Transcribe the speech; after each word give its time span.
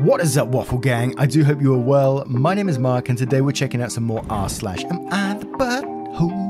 What 0.00 0.20
is 0.20 0.38
up, 0.38 0.48
Waffle 0.48 0.78
Gang? 0.78 1.14
I 1.18 1.26
do 1.26 1.44
hope 1.44 1.60
you 1.60 1.74
are 1.74 1.78
well. 1.78 2.24
My 2.26 2.54
name 2.54 2.68
is 2.68 2.78
Mark, 2.78 3.08
and 3.08 3.18
today 3.18 3.40
we're 3.40 3.52
checking 3.52 3.82
out 3.82 3.92
some 3.92 4.04
more 4.04 4.24
r 4.30 4.48
slash 4.48 4.84
am 4.84 5.06
I 5.10 5.34
the 5.34 5.46
butthole? 5.46 6.42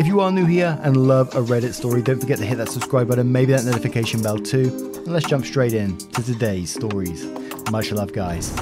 If 0.00 0.06
you 0.06 0.20
are 0.20 0.30
new 0.30 0.46
here 0.46 0.78
and 0.82 1.08
love 1.08 1.34
a 1.34 1.40
Reddit 1.40 1.74
story, 1.74 2.00
don't 2.00 2.20
forget 2.20 2.38
to 2.38 2.44
hit 2.44 2.58
that 2.58 2.68
subscribe 2.68 3.08
button, 3.08 3.32
maybe 3.32 3.52
that 3.52 3.64
notification 3.64 4.22
bell 4.22 4.38
too. 4.38 4.92
And 5.04 5.08
let's 5.08 5.26
jump 5.26 5.44
straight 5.44 5.74
in 5.74 5.98
to 5.98 6.22
today's 6.22 6.72
stories. 6.72 7.26
Much 7.70 7.90
love, 7.90 8.12
guys. 8.12 8.54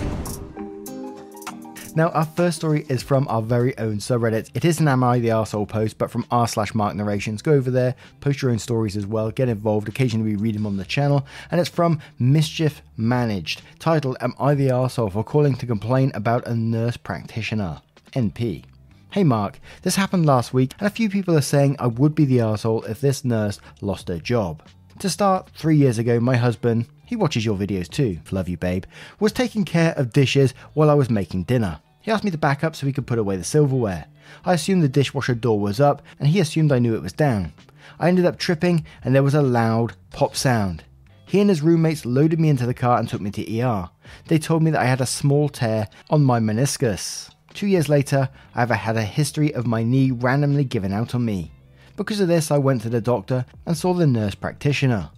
Now, 1.97 2.11
our 2.11 2.25
first 2.25 2.59
story 2.59 2.87
is 2.89 3.03
from 3.03 3.27
our 3.29 3.43
very 3.43 3.77
own 3.77 3.97
subreddit. 3.97 4.51
It 4.55 4.65
is 4.65 4.79
an 4.79 4.89
Am 4.89 5.03
I 5.03 5.19
the 5.19 5.29
Arsehole 5.29 5.69
post, 5.69 5.99
but 5.99 6.11
from 6.11 6.25
r 6.31 6.47
slash 6.47 6.75
Mark 6.75 6.95
Narrations. 6.95 7.43
Go 7.43 7.53
over 7.53 7.71
there, 7.71 7.97
post 8.21 8.43
your 8.43 8.53
own 8.53 8.59
stories 8.61 8.97
as 8.97 9.07
well, 9.07 9.31
get 9.31 9.49
involved. 9.49 9.89
Occasionally, 9.89 10.37
we 10.37 10.37
read 10.37 10.55
them 10.55 10.67
on 10.67 10.77
the 10.77 10.85
channel. 10.85 11.27
And 11.51 11.61
it's 11.61 11.71
from 11.71 12.01
Mischief 12.19 12.83
Managed, 12.97 13.63
titled 13.79 14.17
Am 14.21 14.35
I 14.39 14.55
the 14.55 14.69
Arsehole 14.69 15.13
for 15.13 15.25
calling 15.25 15.57
to 15.57 15.67
complain 15.67 16.13
about 16.15 16.47
a 16.47 16.55
nurse 16.55 16.97
practitioner? 16.97 17.83
NP. 18.13 18.65
Hey 19.11 19.25
Mark, 19.25 19.59
this 19.83 19.97
happened 19.97 20.25
last 20.25 20.55
week, 20.55 20.75
and 20.79 20.87
a 20.87 20.91
few 20.91 21.11
people 21.11 21.37
are 21.37 21.41
saying 21.41 21.75
I 21.79 21.89
would 21.89 22.15
be 22.15 22.25
the 22.25 22.39
arsehole 22.39 22.89
if 22.89 23.01
this 23.01 23.25
nurse 23.25 23.59
lost 23.81 24.07
her 24.07 24.21
job. 24.21 24.63
To 25.01 25.11
start, 25.11 25.51
three 25.57 25.77
years 25.77 25.99
ago, 25.99 26.21
my 26.21 26.37
husband, 26.37 26.87
he 27.05 27.17
watches 27.17 27.45
your 27.45 27.57
videos 27.57 27.89
too, 27.89 28.21
love 28.31 28.49
you 28.49 28.57
babe, 28.57 28.85
was 29.19 29.33
taking 29.33 29.65
care 29.65 29.95
of 29.95 30.13
dishes 30.13 30.55
while 30.75 30.89
I 30.89 30.95
was 30.95 31.11
making 31.11 31.43
dinner. 31.43 31.81
He 32.01 32.11
asked 32.11 32.25
me 32.25 32.31
to 32.31 32.39
back 32.39 32.65
up 32.65 32.75
so 32.75 32.87
he 32.87 32.93
could 32.93 33.07
put 33.07 33.19
away 33.19 33.37
the 33.37 33.45
silverware. 33.45 34.07
I 34.45 34.55
assumed 34.55 34.83
the 34.83 34.89
dishwasher 34.89 35.35
door 35.35 35.61
was 35.61 35.81
up, 35.81 36.03
and 36.19 36.29
he 36.29 36.41
assumed 36.41 36.73
I 36.73 36.79
knew 36.79 36.95
it 36.95 37.03
was 37.03 37.13
down. 37.13 37.53
I 37.99 38.09
ended 38.09 38.25
up 38.25 38.39
tripping, 38.39 38.85
and 39.05 39.15
there 39.15 39.23
was 39.23 39.35
a 39.35 39.43
loud 39.43 39.95
pop 40.11 40.35
sound. 40.35 40.85
He 41.27 41.41
and 41.41 41.51
his 41.51 41.63
roommates 41.63 42.07
loaded 42.07 42.41
me 42.41 42.49
into 42.49 42.67
the 42.67 42.75
car 42.75 42.99
and 42.99 43.09
took 43.09 43.21
me 43.21 43.31
to 43.31 43.61
ER. 43.61 43.91
They 44.27 44.39
told 44.39 44.63
me 44.63 44.71
that 44.71 44.81
I 44.81 44.87
had 44.87 45.01
a 45.01 45.07
small 45.07 45.49
tear 45.49 45.89
on 46.09 46.25
my 46.25 46.41
meniscus. 46.41 47.31
Two 47.53 47.67
years 47.67 47.89
later, 47.89 48.31
I've 48.55 48.71
had 48.71 48.97
a 48.97 49.03
history 49.03 49.53
of 49.55 49.67
my 49.67 49.83
knee 49.83 50.11
randomly 50.11 50.65
given 50.65 50.93
out 50.93 51.15
on 51.15 51.25
me. 51.25 51.53
Because 51.97 52.21
of 52.21 52.29
this, 52.29 52.51
I 52.51 52.59
went 52.59 52.83
to 52.83 52.89
the 52.89 53.01
doctor 53.01 53.45
and 53.67 53.77
saw 53.77 53.93
the 53.93 54.07
nurse 54.07 54.35
practitioner. 54.35 55.11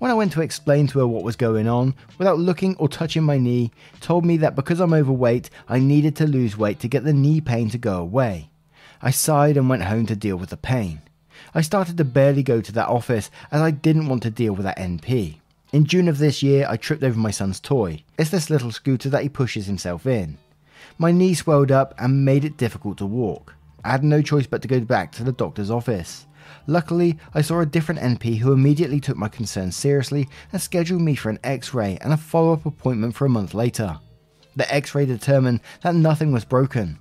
When 0.00 0.10
I 0.10 0.14
went 0.14 0.32
to 0.32 0.40
explain 0.40 0.86
to 0.86 1.00
her 1.00 1.06
what 1.06 1.24
was 1.24 1.36
going 1.36 1.68
on, 1.68 1.94
without 2.16 2.38
looking 2.38 2.74
or 2.76 2.88
touching 2.88 3.22
my 3.22 3.36
knee, 3.36 3.70
told 4.00 4.24
me 4.24 4.38
that 4.38 4.56
because 4.56 4.80
I'm 4.80 4.94
overweight, 4.94 5.50
I 5.68 5.78
needed 5.78 6.16
to 6.16 6.26
lose 6.26 6.56
weight 6.56 6.80
to 6.80 6.88
get 6.88 7.04
the 7.04 7.12
knee 7.12 7.42
pain 7.42 7.68
to 7.68 7.76
go 7.76 7.98
away. 7.98 8.48
I 9.02 9.10
sighed 9.10 9.58
and 9.58 9.68
went 9.68 9.82
home 9.82 10.06
to 10.06 10.16
deal 10.16 10.36
with 10.36 10.48
the 10.48 10.56
pain. 10.56 11.02
I 11.54 11.60
started 11.60 11.98
to 11.98 12.04
barely 12.06 12.42
go 12.42 12.62
to 12.62 12.72
that 12.72 12.88
office 12.88 13.30
as 13.52 13.60
I 13.60 13.70
didn't 13.72 14.08
want 14.08 14.22
to 14.22 14.30
deal 14.30 14.54
with 14.54 14.64
that 14.64 14.78
NP. 14.78 15.36
In 15.70 15.84
June 15.84 16.08
of 16.08 16.16
this 16.16 16.42
year, 16.42 16.66
I 16.66 16.78
tripped 16.78 17.02
over 17.02 17.18
my 17.18 17.30
son's 17.30 17.60
toy. 17.60 18.02
It's 18.18 18.30
this 18.30 18.48
little 18.48 18.72
scooter 18.72 19.10
that 19.10 19.22
he 19.22 19.28
pushes 19.28 19.66
himself 19.66 20.06
in. 20.06 20.38
My 20.96 21.12
knee 21.12 21.34
swelled 21.34 21.70
up 21.70 21.94
and 21.98 22.24
made 22.24 22.46
it 22.46 22.56
difficult 22.56 22.96
to 22.98 23.06
walk. 23.06 23.54
I 23.84 23.90
had 23.90 24.02
no 24.02 24.22
choice 24.22 24.46
but 24.46 24.62
to 24.62 24.68
go 24.68 24.80
back 24.80 25.12
to 25.12 25.24
the 25.24 25.32
doctor's 25.32 25.70
office. 25.70 26.24
Luckily, 26.66 27.18
I 27.34 27.42
saw 27.42 27.60
a 27.60 27.66
different 27.66 28.00
NP 28.00 28.38
who 28.38 28.52
immediately 28.52 29.00
took 29.00 29.16
my 29.16 29.28
concerns 29.28 29.76
seriously 29.76 30.28
and 30.52 30.60
scheduled 30.60 31.02
me 31.02 31.14
for 31.14 31.30
an 31.30 31.38
x 31.44 31.74
ray 31.74 31.98
and 32.00 32.12
a 32.12 32.16
follow 32.16 32.52
up 32.52 32.66
appointment 32.66 33.14
for 33.14 33.26
a 33.26 33.30
month 33.30 33.54
later. 33.54 33.98
The 34.56 34.72
x 34.72 34.94
ray 34.94 35.06
determined 35.06 35.60
that 35.82 35.94
nothing 35.94 36.32
was 36.32 36.44
broken. 36.44 36.98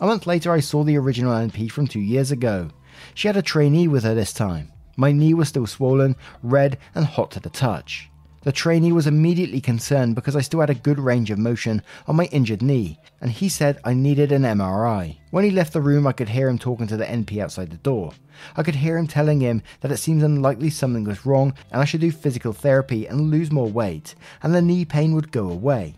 A 0.00 0.06
month 0.06 0.26
later, 0.26 0.52
I 0.52 0.60
saw 0.60 0.84
the 0.84 0.96
original 0.96 1.32
NP 1.32 1.70
from 1.70 1.86
two 1.86 2.00
years 2.00 2.30
ago. 2.30 2.70
She 3.14 3.28
had 3.28 3.36
a 3.36 3.42
trainee 3.42 3.88
with 3.88 4.04
her 4.04 4.14
this 4.14 4.32
time. 4.32 4.72
My 4.96 5.12
knee 5.12 5.34
was 5.34 5.48
still 5.48 5.66
swollen, 5.66 6.16
red, 6.42 6.78
and 6.94 7.04
hot 7.04 7.30
to 7.32 7.40
the 7.40 7.50
touch. 7.50 8.10
The 8.42 8.52
trainee 8.52 8.92
was 8.92 9.08
immediately 9.08 9.60
concerned 9.60 10.14
because 10.14 10.36
I 10.36 10.42
still 10.42 10.60
had 10.60 10.70
a 10.70 10.74
good 10.74 11.00
range 11.00 11.30
of 11.30 11.38
motion 11.38 11.82
on 12.06 12.16
my 12.16 12.26
injured 12.26 12.62
knee, 12.62 13.00
and 13.20 13.32
he 13.32 13.48
said 13.48 13.80
I 13.84 13.94
needed 13.94 14.30
an 14.30 14.42
MRI. 14.42 15.18
When 15.30 15.44
he 15.44 15.50
left 15.50 15.72
the 15.72 15.80
room, 15.80 16.06
I 16.06 16.12
could 16.12 16.28
hear 16.28 16.48
him 16.48 16.58
talking 16.58 16.86
to 16.86 16.96
the 16.96 17.04
NP 17.04 17.38
outside 17.42 17.70
the 17.70 17.78
door. 17.78 18.12
I 18.56 18.62
could 18.62 18.76
hear 18.76 18.96
him 18.96 19.08
telling 19.08 19.40
him 19.40 19.62
that 19.80 19.90
it 19.90 19.96
seems 19.96 20.22
unlikely 20.22 20.70
something 20.70 21.02
was 21.04 21.26
wrong 21.26 21.52
and 21.72 21.80
I 21.80 21.84
should 21.84 22.00
do 22.00 22.12
physical 22.12 22.52
therapy 22.52 23.06
and 23.06 23.30
lose 23.30 23.50
more 23.50 23.68
weight, 23.68 24.14
and 24.42 24.54
the 24.54 24.62
knee 24.62 24.84
pain 24.84 25.14
would 25.14 25.32
go 25.32 25.50
away. 25.50 25.96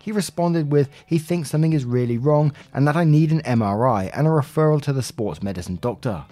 He 0.00 0.12
responded 0.12 0.70
with 0.70 0.90
he 1.06 1.18
thinks 1.18 1.50
something 1.50 1.72
is 1.72 1.84
really 1.84 2.18
wrong 2.18 2.52
and 2.74 2.86
that 2.86 2.96
I 2.96 3.04
need 3.04 3.32
an 3.32 3.42
MRI 3.42 4.10
and 4.12 4.26
a 4.26 4.30
referral 4.30 4.82
to 4.82 4.92
the 4.92 5.02
sports 5.02 5.42
medicine 5.42 5.78
doctor. 5.80 6.24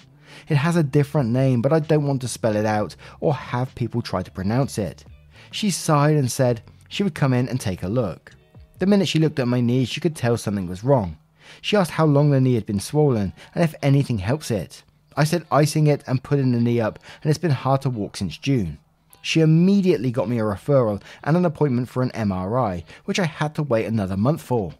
It 0.48 0.56
has 0.56 0.76
a 0.76 0.82
different 0.82 1.30
name, 1.30 1.62
but 1.62 1.72
I 1.72 1.80
don't 1.80 2.06
want 2.06 2.20
to 2.22 2.28
spell 2.28 2.56
it 2.56 2.66
out 2.66 2.96
or 3.20 3.34
have 3.34 3.74
people 3.74 4.02
try 4.02 4.22
to 4.22 4.30
pronounce 4.30 4.78
it. 4.78 5.04
She 5.50 5.70
sighed 5.70 6.16
and 6.16 6.30
said 6.30 6.62
she 6.88 7.02
would 7.02 7.14
come 7.14 7.32
in 7.32 7.48
and 7.48 7.60
take 7.60 7.82
a 7.82 7.88
look. 7.88 8.32
The 8.78 8.86
minute 8.86 9.08
she 9.08 9.18
looked 9.18 9.38
at 9.38 9.48
my 9.48 9.60
knee, 9.60 9.84
she 9.84 10.00
could 10.00 10.16
tell 10.16 10.36
something 10.36 10.68
was 10.68 10.84
wrong. 10.84 11.18
She 11.60 11.76
asked 11.76 11.92
how 11.92 12.06
long 12.06 12.30
the 12.30 12.40
knee 12.40 12.54
had 12.54 12.66
been 12.66 12.80
swollen 12.80 13.32
and 13.54 13.64
if 13.64 13.74
anything 13.82 14.18
helps 14.18 14.50
it. 14.50 14.82
I 15.16 15.24
said 15.24 15.46
icing 15.50 15.88
it 15.88 16.04
and 16.06 16.22
putting 16.22 16.52
the 16.52 16.60
knee 16.60 16.80
up, 16.80 17.00
and 17.22 17.30
it's 17.30 17.38
been 17.40 17.50
hard 17.50 17.82
to 17.82 17.90
walk 17.90 18.16
since 18.16 18.38
June. 18.38 18.78
She 19.20 19.40
immediately 19.40 20.12
got 20.12 20.28
me 20.28 20.38
a 20.38 20.42
referral 20.42 21.02
and 21.24 21.36
an 21.36 21.44
appointment 21.44 21.88
for 21.88 22.02
an 22.02 22.10
MRI, 22.10 22.84
which 23.04 23.18
I 23.18 23.24
had 23.24 23.54
to 23.56 23.64
wait 23.64 23.86
another 23.86 24.16
month 24.16 24.40
for. 24.40 24.72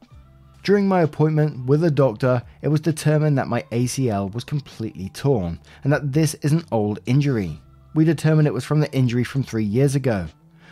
During 0.63 0.87
my 0.87 1.03
appointment 1.03 1.67
with 1.67 1.81
the 1.81 1.91
doctor, 1.91 2.43
it 2.63 2.69
was 2.69 2.81
determined 2.81 3.37
that 3.39 3.49
my 3.49 3.63
ACL 3.73 4.33
was 4.33 4.45
completely 4.45 5.09
torn 5.09 5.59
and 5.83 5.93
that 5.93 6.13
this 6.13 6.35
is 6.35 6.53
an 6.53 6.65
old 6.71 7.01
injury. 7.07 7.61
We 7.95 8.05
determined 8.05 8.47
it 8.47 8.55
was 8.55 8.65
from 8.65 8.81
the 8.81 8.93
injury 8.93 9.25
from 9.25 9.43
three 9.43 9.65
years 9.65 9.95
ago. 9.95 10.27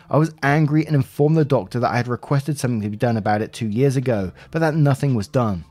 I 0.09 0.19
was 0.19 0.35
angry 0.43 0.87
and 0.87 0.95
informed 0.95 1.37
the 1.37 1.45
doctor 1.45 1.81
that 1.81 1.91
I 1.91 1.97
had 1.97 2.09
requested 2.09 2.59
something 2.59 2.81
to 2.83 2.91
be 2.91 2.97
done 2.97 3.17
about 3.17 3.43
it 3.43 3.53
two 3.53 3.69
years 3.69 3.97
ago, 3.97 4.33
but 4.51 4.61
that 4.61 4.75
nothing 4.75 5.15
was 5.15 5.27
done. 5.27 5.65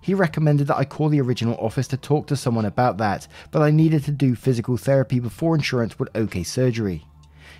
He 0.00 0.14
recommended 0.14 0.66
that 0.66 0.76
I 0.76 0.84
call 0.84 1.08
the 1.08 1.20
original 1.20 1.56
office 1.58 1.88
to 1.88 1.96
talk 1.96 2.26
to 2.28 2.36
someone 2.36 2.66
about 2.66 2.98
that, 2.98 3.26
but 3.50 3.62
I 3.62 3.70
needed 3.70 4.04
to 4.04 4.10
do 4.10 4.34
physical 4.34 4.76
therapy 4.76 5.20
before 5.20 5.54
insurance 5.54 5.98
would 5.98 6.10
okay 6.14 6.42
surgery. 6.42 7.04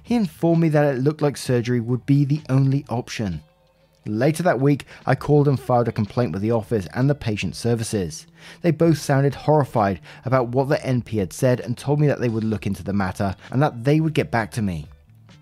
He 0.02 0.14
informed 0.14 0.62
me 0.62 0.68
that 0.70 0.94
it 0.94 1.00
looked 1.00 1.22
like 1.22 1.36
surgery 1.36 1.80
would 1.80 2.06
be 2.06 2.24
the 2.24 2.42
only 2.48 2.84
option. 2.88 3.42
Later 4.06 4.42
that 4.44 4.60
week, 4.60 4.86
I 5.04 5.14
called 5.14 5.48
and 5.48 5.60
filed 5.60 5.88
a 5.88 5.92
complaint 5.92 6.32
with 6.32 6.40
the 6.40 6.52
office 6.52 6.88
and 6.94 7.10
the 7.10 7.14
patient 7.14 7.56
services. 7.56 8.26
They 8.62 8.70
both 8.70 8.98
sounded 8.98 9.34
horrified 9.34 10.00
about 10.24 10.48
what 10.48 10.68
the 10.68 10.76
NP 10.76 11.18
had 11.18 11.32
said 11.32 11.60
and 11.60 11.76
told 11.76 12.00
me 12.00 12.06
that 12.06 12.20
they 12.20 12.30
would 12.30 12.44
look 12.44 12.66
into 12.66 12.82
the 12.82 12.94
matter 12.94 13.36
and 13.50 13.60
that 13.60 13.84
they 13.84 14.00
would 14.00 14.14
get 14.14 14.30
back 14.30 14.50
to 14.52 14.62
me. 14.62 14.86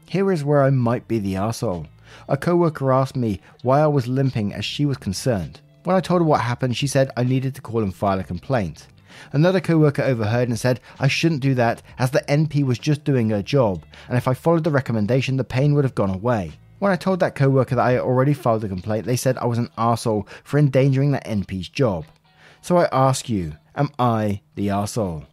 Here 0.08 0.30
is 0.30 0.44
where 0.44 0.62
I 0.62 0.70
might 0.70 1.08
be 1.08 1.18
the 1.18 1.34
arsehole. 1.34 1.88
A 2.28 2.36
coworker 2.36 2.92
asked 2.92 3.16
me 3.16 3.40
why 3.62 3.80
I 3.80 3.88
was 3.88 4.06
limping 4.06 4.54
as 4.54 4.64
she 4.64 4.86
was 4.86 4.96
concerned. 4.96 5.60
When 5.82 5.96
I 5.96 6.00
told 6.00 6.20
her 6.20 6.26
what 6.26 6.40
happened, 6.40 6.76
she 6.76 6.86
said 6.86 7.10
I 7.16 7.24
needed 7.24 7.54
to 7.56 7.60
call 7.60 7.82
and 7.82 7.94
file 7.94 8.20
a 8.20 8.24
complaint. 8.24 8.86
Another 9.32 9.60
coworker 9.60 10.02
overheard 10.02 10.48
and 10.48 10.58
said 10.58 10.80
I 11.00 11.08
shouldn't 11.08 11.40
do 11.40 11.54
that 11.54 11.82
as 11.98 12.10
the 12.10 12.24
NP 12.28 12.64
was 12.64 12.78
just 12.78 13.04
doing 13.04 13.30
her 13.30 13.42
job, 13.42 13.84
and 14.08 14.16
if 14.16 14.28
I 14.28 14.34
followed 14.34 14.64
the 14.64 14.70
recommendation, 14.70 15.36
the 15.36 15.44
pain 15.44 15.74
would 15.74 15.84
have 15.84 15.94
gone 15.94 16.10
away. 16.10 16.52
When 16.78 16.92
I 16.92 16.96
told 16.96 17.20
that 17.20 17.34
coworker 17.34 17.74
that 17.74 17.84
I 17.84 17.92
had 17.92 18.02
already 18.02 18.34
filed 18.34 18.64
a 18.64 18.68
complaint, 18.68 19.06
they 19.06 19.16
said 19.16 19.38
I 19.38 19.46
was 19.46 19.58
an 19.58 19.70
arsehole 19.78 20.28
for 20.44 20.58
endangering 20.58 21.12
that 21.12 21.26
NP's 21.26 21.68
job. 21.68 22.04
So 22.60 22.76
I 22.76 22.88
ask 22.92 23.28
you, 23.28 23.56
am 23.74 23.90
I 23.98 24.42
the 24.54 24.68
arsehole? 24.68 25.26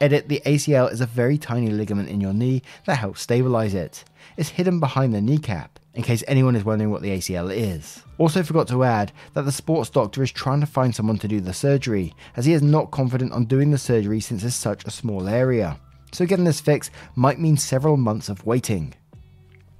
Edit 0.00 0.28
the 0.28 0.40
ACL 0.46 0.92
is 0.92 1.00
a 1.00 1.06
very 1.06 1.38
tiny 1.38 1.70
ligament 1.70 2.08
in 2.08 2.20
your 2.20 2.32
knee 2.32 2.62
that 2.86 2.98
helps 2.98 3.20
stabilize 3.20 3.74
it. 3.74 4.04
It's 4.36 4.50
hidden 4.50 4.78
behind 4.78 5.12
the 5.12 5.20
kneecap, 5.20 5.80
in 5.94 6.04
case 6.04 6.22
anyone 6.28 6.54
is 6.54 6.64
wondering 6.64 6.92
what 6.92 7.02
the 7.02 7.10
ACL 7.10 7.54
is. 7.54 8.04
Also, 8.16 8.44
forgot 8.44 8.68
to 8.68 8.84
add 8.84 9.10
that 9.34 9.42
the 9.42 9.52
sports 9.52 9.90
doctor 9.90 10.22
is 10.22 10.30
trying 10.30 10.60
to 10.60 10.66
find 10.66 10.94
someone 10.94 11.18
to 11.18 11.28
do 11.28 11.40
the 11.40 11.52
surgery, 11.52 12.14
as 12.36 12.44
he 12.44 12.52
is 12.52 12.62
not 12.62 12.92
confident 12.92 13.32
on 13.32 13.44
doing 13.44 13.72
the 13.72 13.78
surgery 13.78 14.20
since 14.20 14.44
it's 14.44 14.54
such 14.54 14.84
a 14.84 14.90
small 14.90 15.28
area. 15.28 15.76
So, 16.12 16.26
getting 16.26 16.44
this 16.44 16.60
fixed 16.60 16.92
might 17.16 17.40
mean 17.40 17.56
several 17.56 17.96
months 17.96 18.28
of 18.28 18.46
waiting. 18.46 18.94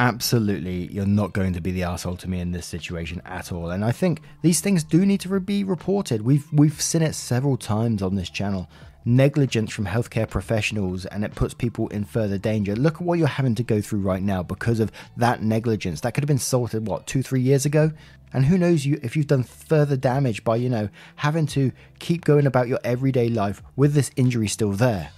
Absolutely, 0.01 0.87
you're 0.93 1.07
not 1.07 1.33
going 1.33 1.53
to 1.55 1.61
be 1.61 1.73
the 1.73 1.83
asshole 1.83 2.17
to 2.19 2.31
me 2.31 2.41
in 2.41 2.53
this 2.53 2.67
situation 2.67 3.21
at 3.25 3.51
all. 3.51 3.71
And 3.71 3.85
I 3.85 3.91
think 3.91 4.23
these 4.43 4.61
things 4.61 4.85
do 4.85 5.05
need 5.05 5.21
to 5.21 5.41
be 5.41 5.65
reported. 5.65 6.23
We've 6.23 6.47
we've 6.53 6.81
seen 6.81 7.03
it 7.03 7.15
several 7.15 7.57
times 7.57 8.01
on 8.01 8.15
this 8.15 8.31
channel. 8.31 8.69
Negligence 9.09 9.73
from 9.73 9.87
healthcare 9.87 10.29
professionals 10.29 11.07
and 11.07 11.25
it 11.25 11.35
puts 11.35 11.55
people 11.55 11.89
in 11.89 12.05
further 12.05 12.37
danger. 12.37 12.77
Look 12.77 12.97
at 12.97 13.01
what 13.01 13.19
you're 13.19 13.27
having 13.27 13.55
to 13.55 13.63
go 13.63 13.81
through 13.81 14.01
right 14.01 14.23
now 14.23 14.43
because 14.43 14.81
of 14.81 14.93
that 15.17 15.43
negligence. 15.43 16.03
That 16.03 16.13
could 16.13 16.23
have 16.23 16.29
been 16.29 16.37
sorted 16.37 16.87
what, 16.87 17.07
2 17.07 17.23
3 17.23 17.41
years 17.41 17.65
ago? 17.65 17.93
And 18.35 18.45
who 18.45 18.59
knows 18.59 18.85
you 18.85 19.01
if 19.03 19.17
you've 19.17 19.27
done 19.27 19.45
further 19.45 19.97
damage 19.97 20.45
by, 20.45 20.57
you 20.57 20.69
know, 20.69 20.91
having 21.17 21.47
to 21.47 21.73
keep 21.99 22.27
going 22.27 22.47
about 22.47 22.69
your 22.69 22.81
everyday 22.85 23.31
life 23.31 23.63
with 23.77 23.95
this 23.95 24.11
injury 24.15 24.47
still 24.47 24.73
there. 24.73 25.11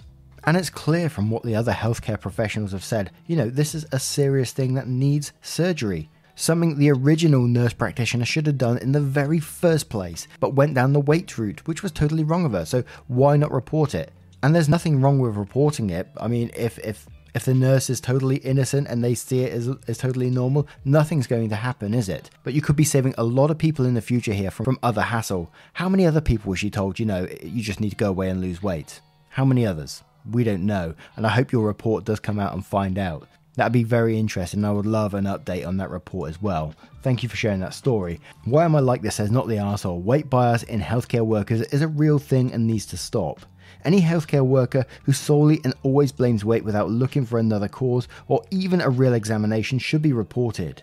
And 0.44 0.56
it's 0.56 0.70
clear 0.70 1.08
from 1.08 1.28
what 1.28 1.42
the 1.42 1.56
other 1.56 1.72
healthcare 1.72 2.20
professionals 2.20 2.70
have 2.70 2.84
said, 2.84 3.10
you 3.26 3.34
know, 3.34 3.50
this 3.50 3.74
is 3.74 3.86
a 3.90 3.98
serious 3.98 4.52
thing 4.52 4.74
that 4.74 4.86
needs 4.86 5.32
surgery. 5.42 6.08
Something 6.40 6.78
the 6.78 6.90
original 6.90 7.42
nurse 7.42 7.74
practitioner 7.74 8.24
should 8.24 8.46
have 8.46 8.56
done 8.56 8.78
in 8.78 8.92
the 8.92 9.00
very 9.00 9.40
first 9.40 9.90
place, 9.90 10.26
but 10.40 10.54
went 10.54 10.72
down 10.72 10.94
the 10.94 10.98
weight 10.98 11.36
route, 11.36 11.68
which 11.68 11.82
was 11.82 11.92
totally 11.92 12.24
wrong 12.24 12.46
of 12.46 12.52
her. 12.52 12.64
So 12.64 12.82
why 13.08 13.36
not 13.36 13.52
report 13.52 13.94
it? 13.94 14.10
And 14.42 14.54
there's 14.54 14.66
nothing 14.66 15.02
wrong 15.02 15.18
with 15.18 15.36
reporting 15.36 15.90
it. 15.90 16.08
I 16.16 16.28
mean, 16.28 16.50
if 16.56 16.78
if 16.78 17.06
if 17.34 17.44
the 17.44 17.52
nurse 17.52 17.90
is 17.90 18.00
totally 18.00 18.36
innocent 18.36 18.88
and 18.88 19.04
they 19.04 19.14
see 19.14 19.40
it 19.40 19.52
as, 19.52 19.68
as 19.86 19.98
totally 19.98 20.30
normal, 20.30 20.66
nothing's 20.82 21.26
going 21.26 21.50
to 21.50 21.56
happen, 21.56 21.92
is 21.92 22.08
it? 22.08 22.30
But 22.42 22.54
you 22.54 22.62
could 22.62 22.74
be 22.74 22.84
saving 22.84 23.14
a 23.18 23.22
lot 23.22 23.50
of 23.50 23.58
people 23.58 23.84
in 23.84 23.92
the 23.92 24.00
future 24.00 24.32
here 24.32 24.50
from, 24.50 24.64
from 24.64 24.78
other 24.82 25.02
hassle. 25.02 25.52
How 25.74 25.90
many 25.90 26.06
other 26.06 26.22
people 26.22 26.48
was 26.48 26.58
she 26.58 26.70
told, 26.70 26.98
you 26.98 27.04
know, 27.04 27.28
you 27.42 27.62
just 27.62 27.80
need 27.80 27.90
to 27.90 27.96
go 27.96 28.08
away 28.08 28.30
and 28.30 28.40
lose 28.40 28.62
weight? 28.62 29.02
How 29.28 29.44
many 29.44 29.66
others? 29.66 30.02
we 30.28 30.44
don't 30.44 30.66
know. 30.66 30.94
And 31.16 31.26
I 31.26 31.30
hope 31.30 31.52
your 31.52 31.66
report 31.66 32.04
does 32.04 32.20
come 32.20 32.38
out 32.38 32.54
and 32.54 32.64
find 32.64 32.98
out. 32.98 33.28
That'd 33.60 33.74
be 33.74 33.84
very 33.84 34.18
interesting. 34.18 34.64
I 34.64 34.72
would 34.72 34.86
love 34.86 35.12
an 35.12 35.26
update 35.26 35.66
on 35.66 35.76
that 35.76 35.90
report 35.90 36.30
as 36.30 36.40
well. 36.40 36.74
Thank 37.02 37.22
you 37.22 37.28
for 37.28 37.36
sharing 37.36 37.60
that 37.60 37.74
story. 37.74 38.18
Why 38.46 38.64
am 38.64 38.74
I 38.74 38.80
like 38.80 39.02
this 39.02 39.16
says 39.16 39.30
not 39.30 39.48
the 39.48 39.58
asshole. 39.58 40.00
Weight 40.00 40.30
bias 40.30 40.62
in 40.62 40.80
healthcare 40.80 41.26
workers 41.26 41.60
is 41.64 41.82
a 41.82 41.88
real 41.88 42.18
thing 42.18 42.54
and 42.54 42.66
needs 42.66 42.86
to 42.86 42.96
stop. 42.96 43.40
Any 43.84 44.00
healthcare 44.00 44.46
worker 44.46 44.86
who 45.02 45.12
solely 45.12 45.60
and 45.62 45.74
always 45.82 46.10
blames 46.10 46.42
weight 46.42 46.64
without 46.64 46.88
looking 46.88 47.26
for 47.26 47.38
another 47.38 47.68
cause 47.68 48.08
or 48.28 48.42
even 48.50 48.80
a 48.80 48.88
real 48.88 49.12
examination 49.12 49.78
should 49.78 50.00
be 50.00 50.14
reported. 50.14 50.82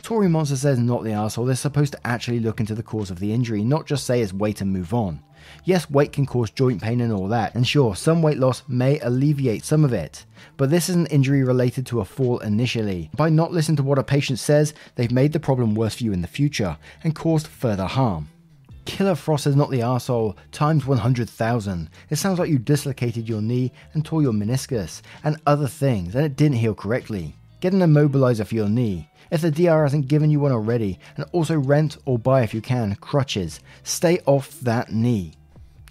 Tory 0.00 0.28
Monster 0.28 0.54
says 0.54 0.78
not 0.78 1.02
the 1.02 1.10
asshole. 1.10 1.46
They're 1.46 1.56
supposed 1.56 1.94
to 1.94 2.06
actually 2.06 2.38
look 2.38 2.60
into 2.60 2.76
the 2.76 2.82
cause 2.84 3.10
of 3.10 3.18
the 3.18 3.32
injury, 3.32 3.64
not 3.64 3.86
just 3.86 4.06
say 4.06 4.20
it's 4.20 4.32
weight 4.32 4.60
and 4.60 4.72
move 4.72 4.94
on. 4.94 5.20
Yes, 5.64 5.90
weight 5.90 6.12
can 6.12 6.26
cause 6.26 6.50
joint 6.50 6.82
pain 6.82 7.00
and 7.00 7.12
all 7.12 7.28
that, 7.28 7.54
and 7.54 7.66
sure, 7.66 7.96
some 7.96 8.22
weight 8.22 8.38
loss 8.38 8.62
may 8.68 8.98
alleviate 9.00 9.64
some 9.64 9.84
of 9.84 9.92
it. 9.92 10.24
But 10.56 10.70
this 10.70 10.88
is 10.88 10.96
an 10.96 11.06
injury 11.06 11.42
related 11.42 11.86
to 11.86 12.00
a 12.00 12.04
fall 12.04 12.38
initially. 12.38 13.10
By 13.16 13.30
not 13.30 13.52
listening 13.52 13.76
to 13.76 13.82
what 13.82 13.98
a 13.98 14.04
patient 14.04 14.38
says, 14.38 14.74
they've 14.94 15.10
made 15.10 15.32
the 15.32 15.40
problem 15.40 15.74
worse 15.74 15.96
for 15.96 16.04
you 16.04 16.12
in 16.12 16.22
the 16.22 16.28
future 16.28 16.76
and 17.02 17.14
caused 17.14 17.46
further 17.46 17.86
harm. 17.86 18.28
Killer 18.84 19.14
Frost 19.14 19.46
is 19.46 19.56
not 19.56 19.70
the 19.70 19.80
arsehole, 19.80 20.36
times 20.52 20.84
100,000. 20.84 21.90
It 22.10 22.16
sounds 22.16 22.38
like 22.38 22.50
you 22.50 22.58
dislocated 22.58 23.28
your 23.28 23.40
knee 23.40 23.72
and 23.94 24.04
tore 24.04 24.22
your 24.22 24.32
meniscus 24.32 25.00
and 25.22 25.40
other 25.46 25.68
things, 25.68 26.14
and 26.14 26.24
it 26.24 26.36
didn't 26.36 26.58
heal 26.58 26.74
correctly. 26.74 27.34
Get 27.60 27.72
an 27.72 27.80
immobilizer 27.80 28.46
for 28.46 28.54
your 28.54 28.68
knee. 28.68 29.08
If 29.34 29.40
the 29.40 29.50
DR 29.50 29.82
hasn't 29.82 30.06
given 30.06 30.30
you 30.30 30.38
one 30.38 30.52
already, 30.52 31.00
and 31.16 31.26
also 31.32 31.58
rent 31.58 31.96
or 32.04 32.20
buy 32.20 32.42
if 32.42 32.54
you 32.54 32.60
can 32.60 32.94
crutches. 32.94 33.58
Stay 33.82 34.20
off 34.26 34.60
that 34.60 34.92
knee. 34.92 35.32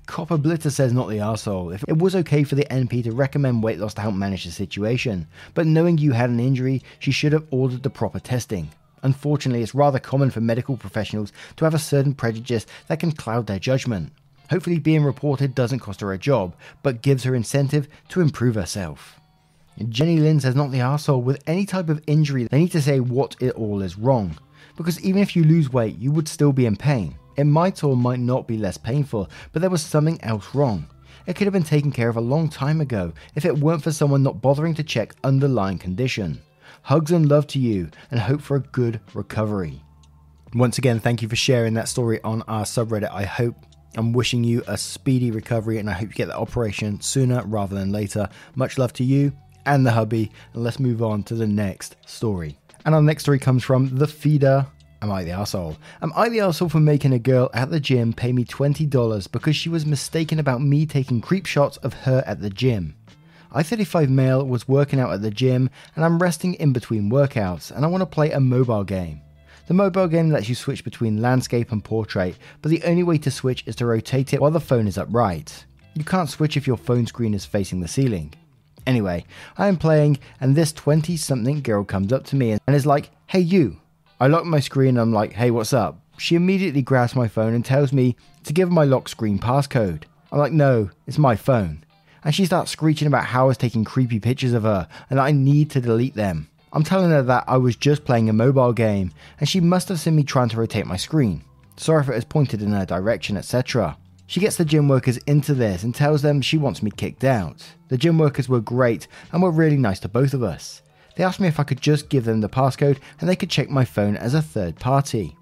Copper 0.05 0.37
Blitter 0.37 0.71
says 0.71 0.93
not 0.93 1.09
the 1.09 1.17
arsehole. 1.17 1.75
If 1.75 1.83
it 1.89 1.97
was 1.97 2.15
okay 2.15 2.45
for 2.45 2.55
the 2.55 2.63
NP 2.71 3.03
to 3.03 3.11
recommend 3.11 3.61
weight 3.61 3.79
loss 3.79 3.95
to 3.95 4.01
help 4.01 4.15
manage 4.15 4.45
the 4.45 4.51
situation, 4.51 5.27
but 5.55 5.67
knowing 5.67 5.97
you 5.97 6.13
had 6.13 6.29
an 6.29 6.39
injury, 6.39 6.83
she 6.99 7.11
should 7.11 7.33
have 7.33 7.45
ordered 7.51 7.83
the 7.83 7.89
proper 7.89 8.21
testing. 8.21 8.71
Unfortunately, 9.01 9.61
it's 9.61 9.75
rather 9.75 9.99
common 9.99 10.31
for 10.31 10.39
medical 10.39 10.77
professionals 10.77 11.33
to 11.57 11.65
have 11.65 11.73
a 11.73 11.79
certain 11.79 12.13
prejudice 12.13 12.65
that 12.87 13.01
can 13.01 13.11
cloud 13.11 13.47
their 13.47 13.59
judgment. 13.59 14.13
Hopefully, 14.51 14.79
being 14.79 15.03
reported 15.03 15.53
doesn't 15.53 15.79
cost 15.79 15.99
her 15.99 16.13
a 16.13 16.17
job, 16.17 16.55
but 16.81 17.01
gives 17.01 17.25
her 17.25 17.35
incentive 17.35 17.89
to 18.07 18.21
improve 18.21 18.55
herself. 18.55 19.19
Jenny 19.89 20.19
Lynn 20.19 20.39
says 20.39 20.55
not 20.55 20.71
the 20.71 20.79
arsehole. 20.79 21.23
With 21.23 21.43
any 21.47 21.65
type 21.65 21.89
of 21.89 22.03
injury, 22.07 22.45
they 22.45 22.59
need 22.59 22.71
to 22.71 22.81
say 22.81 22.99
what 22.99 23.35
it 23.39 23.51
all 23.55 23.81
is 23.81 23.97
wrong. 23.97 24.37
Because 24.75 25.01
even 25.01 25.21
if 25.21 25.35
you 25.35 25.43
lose 25.43 25.71
weight, 25.71 25.97
you 25.97 26.11
would 26.11 26.27
still 26.27 26.51
be 26.51 26.65
in 26.65 26.75
pain. 26.75 27.15
It 27.35 27.45
might 27.45 27.83
or 27.83 27.95
might 27.95 28.19
not 28.19 28.47
be 28.47 28.57
less 28.57 28.77
painful, 28.77 29.29
but 29.51 29.61
there 29.61 29.69
was 29.69 29.83
something 29.83 30.23
else 30.23 30.53
wrong. 30.53 30.87
It 31.25 31.35
could 31.35 31.45
have 31.45 31.53
been 31.53 31.63
taken 31.63 31.91
care 31.91 32.09
of 32.09 32.17
a 32.17 32.21
long 32.21 32.49
time 32.49 32.81
ago 32.81 33.13
if 33.35 33.45
it 33.45 33.57
weren't 33.57 33.83
for 33.83 33.91
someone 33.91 34.23
not 34.23 34.41
bothering 34.41 34.73
to 34.75 34.83
check 34.83 35.15
underlying 35.23 35.79
condition. 35.79 36.41
Hugs 36.83 37.11
and 37.11 37.29
love 37.29 37.47
to 37.47 37.59
you 37.59 37.89
and 38.11 38.19
hope 38.19 38.41
for 38.41 38.57
a 38.57 38.61
good 38.61 38.99
recovery. 39.13 39.81
Once 40.53 40.77
again, 40.77 40.99
thank 40.99 41.21
you 41.21 41.29
for 41.29 41.35
sharing 41.35 41.73
that 41.75 41.87
story 41.87 42.21
on 42.23 42.43
our 42.43 42.63
subreddit. 42.63 43.11
I 43.11 43.23
hope 43.23 43.55
I'm 43.95 44.11
wishing 44.11 44.43
you 44.43 44.63
a 44.67 44.77
speedy 44.77 45.31
recovery 45.31 45.77
and 45.79 45.89
I 45.89 45.93
hope 45.93 46.09
you 46.09 46.15
get 46.15 46.27
the 46.27 46.37
operation 46.37 46.99
sooner 46.99 47.43
rather 47.45 47.75
than 47.75 47.91
later. 47.91 48.27
Much 48.55 48.77
love 48.77 48.93
to 48.93 49.03
you 49.03 49.31
and 49.65 49.85
the 49.85 49.91
hubby, 49.91 50.31
and 50.53 50.63
let's 50.63 50.79
move 50.79 51.01
on 51.01 51.23
to 51.23 51.35
the 51.35 51.47
next 51.47 51.95
story. 52.05 52.57
And 52.85 52.93
our 52.93 53.01
next 53.01 53.23
story 53.23 53.39
comes 53.39 53.63
from 53.63 53.97
The 53.97 54.07
Feeder 54.07 54.67
Am 55.03 55.11
I 55.11 55.25
the 55.25 55.31
asshole? 55.31 55.75
Am 56.01 56.13
I 56.15 56.29
the 56.29 56.39
asshole 56.39 56.69
for 56.69 56.79
making 56.79 57.11
a 57.11 57.19
girl 57.19 57.49
at 57.53 57.69
the 57.69 57.81
gym 57.81 58.13
pay 58.13 58.31
me 58.31 58.45
$20 58.45 59.29
because 59.33 59.53
she 59.53 59.67
was 59.67 59.85
mistaken 59.85 60.39
about 60.39 60.61
me 60.61 60.85
taking 60.85 61.19
creep 61.19 61.45
shots 61.45 61.75
of 61.77 61.93
her 61.93 62.23
at 62.25 62.39
the 62.39 62.49
gym? 62.49 62.95
I 63.51 63.63
35 63.63 64.09
male 64.09 64.47
was 64.47 64.65
working 64.65 65.01
out 65.01 65.11
at 65.11 65.21
the 65.21 65.29
gym 65.29 65.69
and 65.97 66.05
I'm 66.05 66.19
resting 66.19 66.53
in 66.53 66.71
between 66.71 67.11
workouts 67.11 67.69
and 67.69 67.83
I 67.83 67.89
want 67.89 67.99
to 67.99 68.05
play 68.05 68.31
a 68.31 68.39
mobile 68.39 68.85
game. 68.85 69.19
The 69.67 69.73
mobile 69.73 70.07
game 70.07 70.29
lets 70.29 70.47
you 70.47 70.55
switch 70.55 70.85
between 70.85 71.21
landscape 71.21 71.73
and 71.73 71.83
portrait, 71.83 72.37
but 72.61 72.69
the 72.69 72.83
only 72.83 73.03
way 73.03 73.17
to 73.17 73.31
switch 73.31 73.67
is 73.67 73.75
to 73.77 73.85
rotate 73.85 74.33
it 74.33 74.39
while 74.39 74.51
the 74.51 74.61
phone 74.61 74.87
is 74.87 74.97
upright. 74.97 75.65
You 75.95 76.05
can't 76.05 76.29
switch 76.29 76.55
if 76.55 76.65
your 76.65 76.77
phone 76.77 77.07
screen 77.07 77.33
is 77.33 77.43
facing 77.43 77.81
the 77.81 77.89
ceiling. 77.89 78.33
Anyway, 78.85 79.25
I 79.57 79.67
am 79.67 79.77
playing 79.77 80.19
and 80.41 80.55
this 80.55 80.73
20 80.73 81.15
something 81.17 81.61
girl 81.61 81.83
comes 81.83 82.11
up 82.11 82.25
to 82.25 82.35
me 82.35 82.51
and 82.51 82.75
is 82.75 82.85
like, 82.85 83.09
Hey 83.27 83.39
you, 83.39 83.77
I 84.19 84.27
lock 84.27 84.45
my 84.45 84.59
screen 84.59 84.89
and 84.89 84.99
I'm 84.99 85.13
like, 85.13 85.33
hey, 85.33 85.51
what's 85.51 85.73
up? 85.73 85.99
She 86.17 86.35
immediately 86.35 86.81
grabs 86.81 87.15
my 87.15 87.27
phone 87.27 87.53
and 87.53 87.65
tells 87.65 87.91
me 87.91 88.15
to 88.43 88.53
give 88.53 88.71
my 88.71 88.83
lock 88.83 89.09
screen 89.09 89.39
passcode. 89.39 90.03
I'm 90.31 90.39
like, 90.39 90.53
no, 90.53 90.91
it's 91.07 91.17
my 91.17 91.35
phone. 91.35 91.83
And 92.23 92.33
she 92.33 92.45
starts 92.45 92.71
screeching 92.71 93.07
about 93.07 93.25
how 93.25 93.45
I 93.45 93.47
was 93.47 93.57
taking 93.57 93.83
creepy 93.83 94.19
pictures 94.19 94.53
of 94.53 94.63
her 94.63 94.87
and 95.09 95.19
I 95.19 95.31
need 95.31 95.71
to 95.71 95.81
delete 95.81 96.15
them. 96.15 96.47
I'm 96.71 96.83
telling 96.83 97.11
her 97.11 97.21
that 97.21 97.43
I 97.47 97.57
was 97.57 97.75
just 97.75 98.05
playing 98.05 98.29
a 98.29 98.33
mobile 98.33 98.73
game 98.73 99.11
and 99.39 99.49
she 99.49 99.59
must 99.59 99.89
have 99.89 99.99
seen 99.99 100.15
me 100.15 100.23
trying 100.23 100.49
to 100.49 100.57
rotate 100.57 100.85
my 100.85 100.97
screen. 100.97 101.43
Sorry 101.75 102.01
if 102.01 102.09
it 102.09 102.15
was 102.15 102.25
pointed 102.25 102.61
in 102.61 102.71
her 102.71 102.85
direction, 102.85 103.35
etc. 103.35 103.97
She 104.25 104.39
gets 104.39 104.55
the 104.55 104.65
gym 104.65 104.87
workers 104.87 105.17
into 105.17 105.53
this 105.53 105.83
and 105.83 105.93
tells 105.93 106.21
them 106.21 106.41
she 106.41 106.57
wants 106.57 106.81
me 106.81 106.91
kicked 106.91 107.23
out. 107.23 107.63
The 107.89 107.97
gym 107.97 108.17
workers 108.17 108.49
were 108.49 108.61
great 108.61 109.07
and 109.31 109.43
were 109.43 109.51
really 109.51 109.77
nice 109.77 109.99
to 110.01 110.07
both 110.07 110.33
of 110.33 110.43
us. 110.43 110.81
They 111.15 111.23
asked 111.23 111.39
me 111.39 111.47
if 111.47 111.59
I 111.59 111.63
could 111.63 111.81
just 111.81 112.09
give 112.09 112.25
them 112.25 112.41
the 112.41 112.49
passcode 112.49 112.99
and 113.19 113.29
they 113.29 113.35
could 113.35 113.49
check 113.49 113.69
my 113.69 113.85
phone 113.85 114.15
as 114.17 114.33
a 114.33 114.41
third 114.41 114.77
party. 114.77 115.37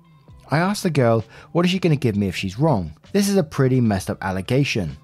I 0.50 0.58
asked 0.58 0.84
the 0.84 0.90
girl, 0.90 1.24
what 1.54 1.64
is 1.64 1.72
she 1.72 1.80
going 1.80 1.96
to 1.96 2.00
give 2.00 2.18
me 2.18 2.28
if 2.28 2.36
she's 2.36 2.60
wrong? 2.60 2.94
This 3.14 3.30
is 3.30 3.38
a 3.38 3.44
pretty 3.44 3.80
messed 3.80 4.10
up 4.10 4.18
allegation. 4.22 4.98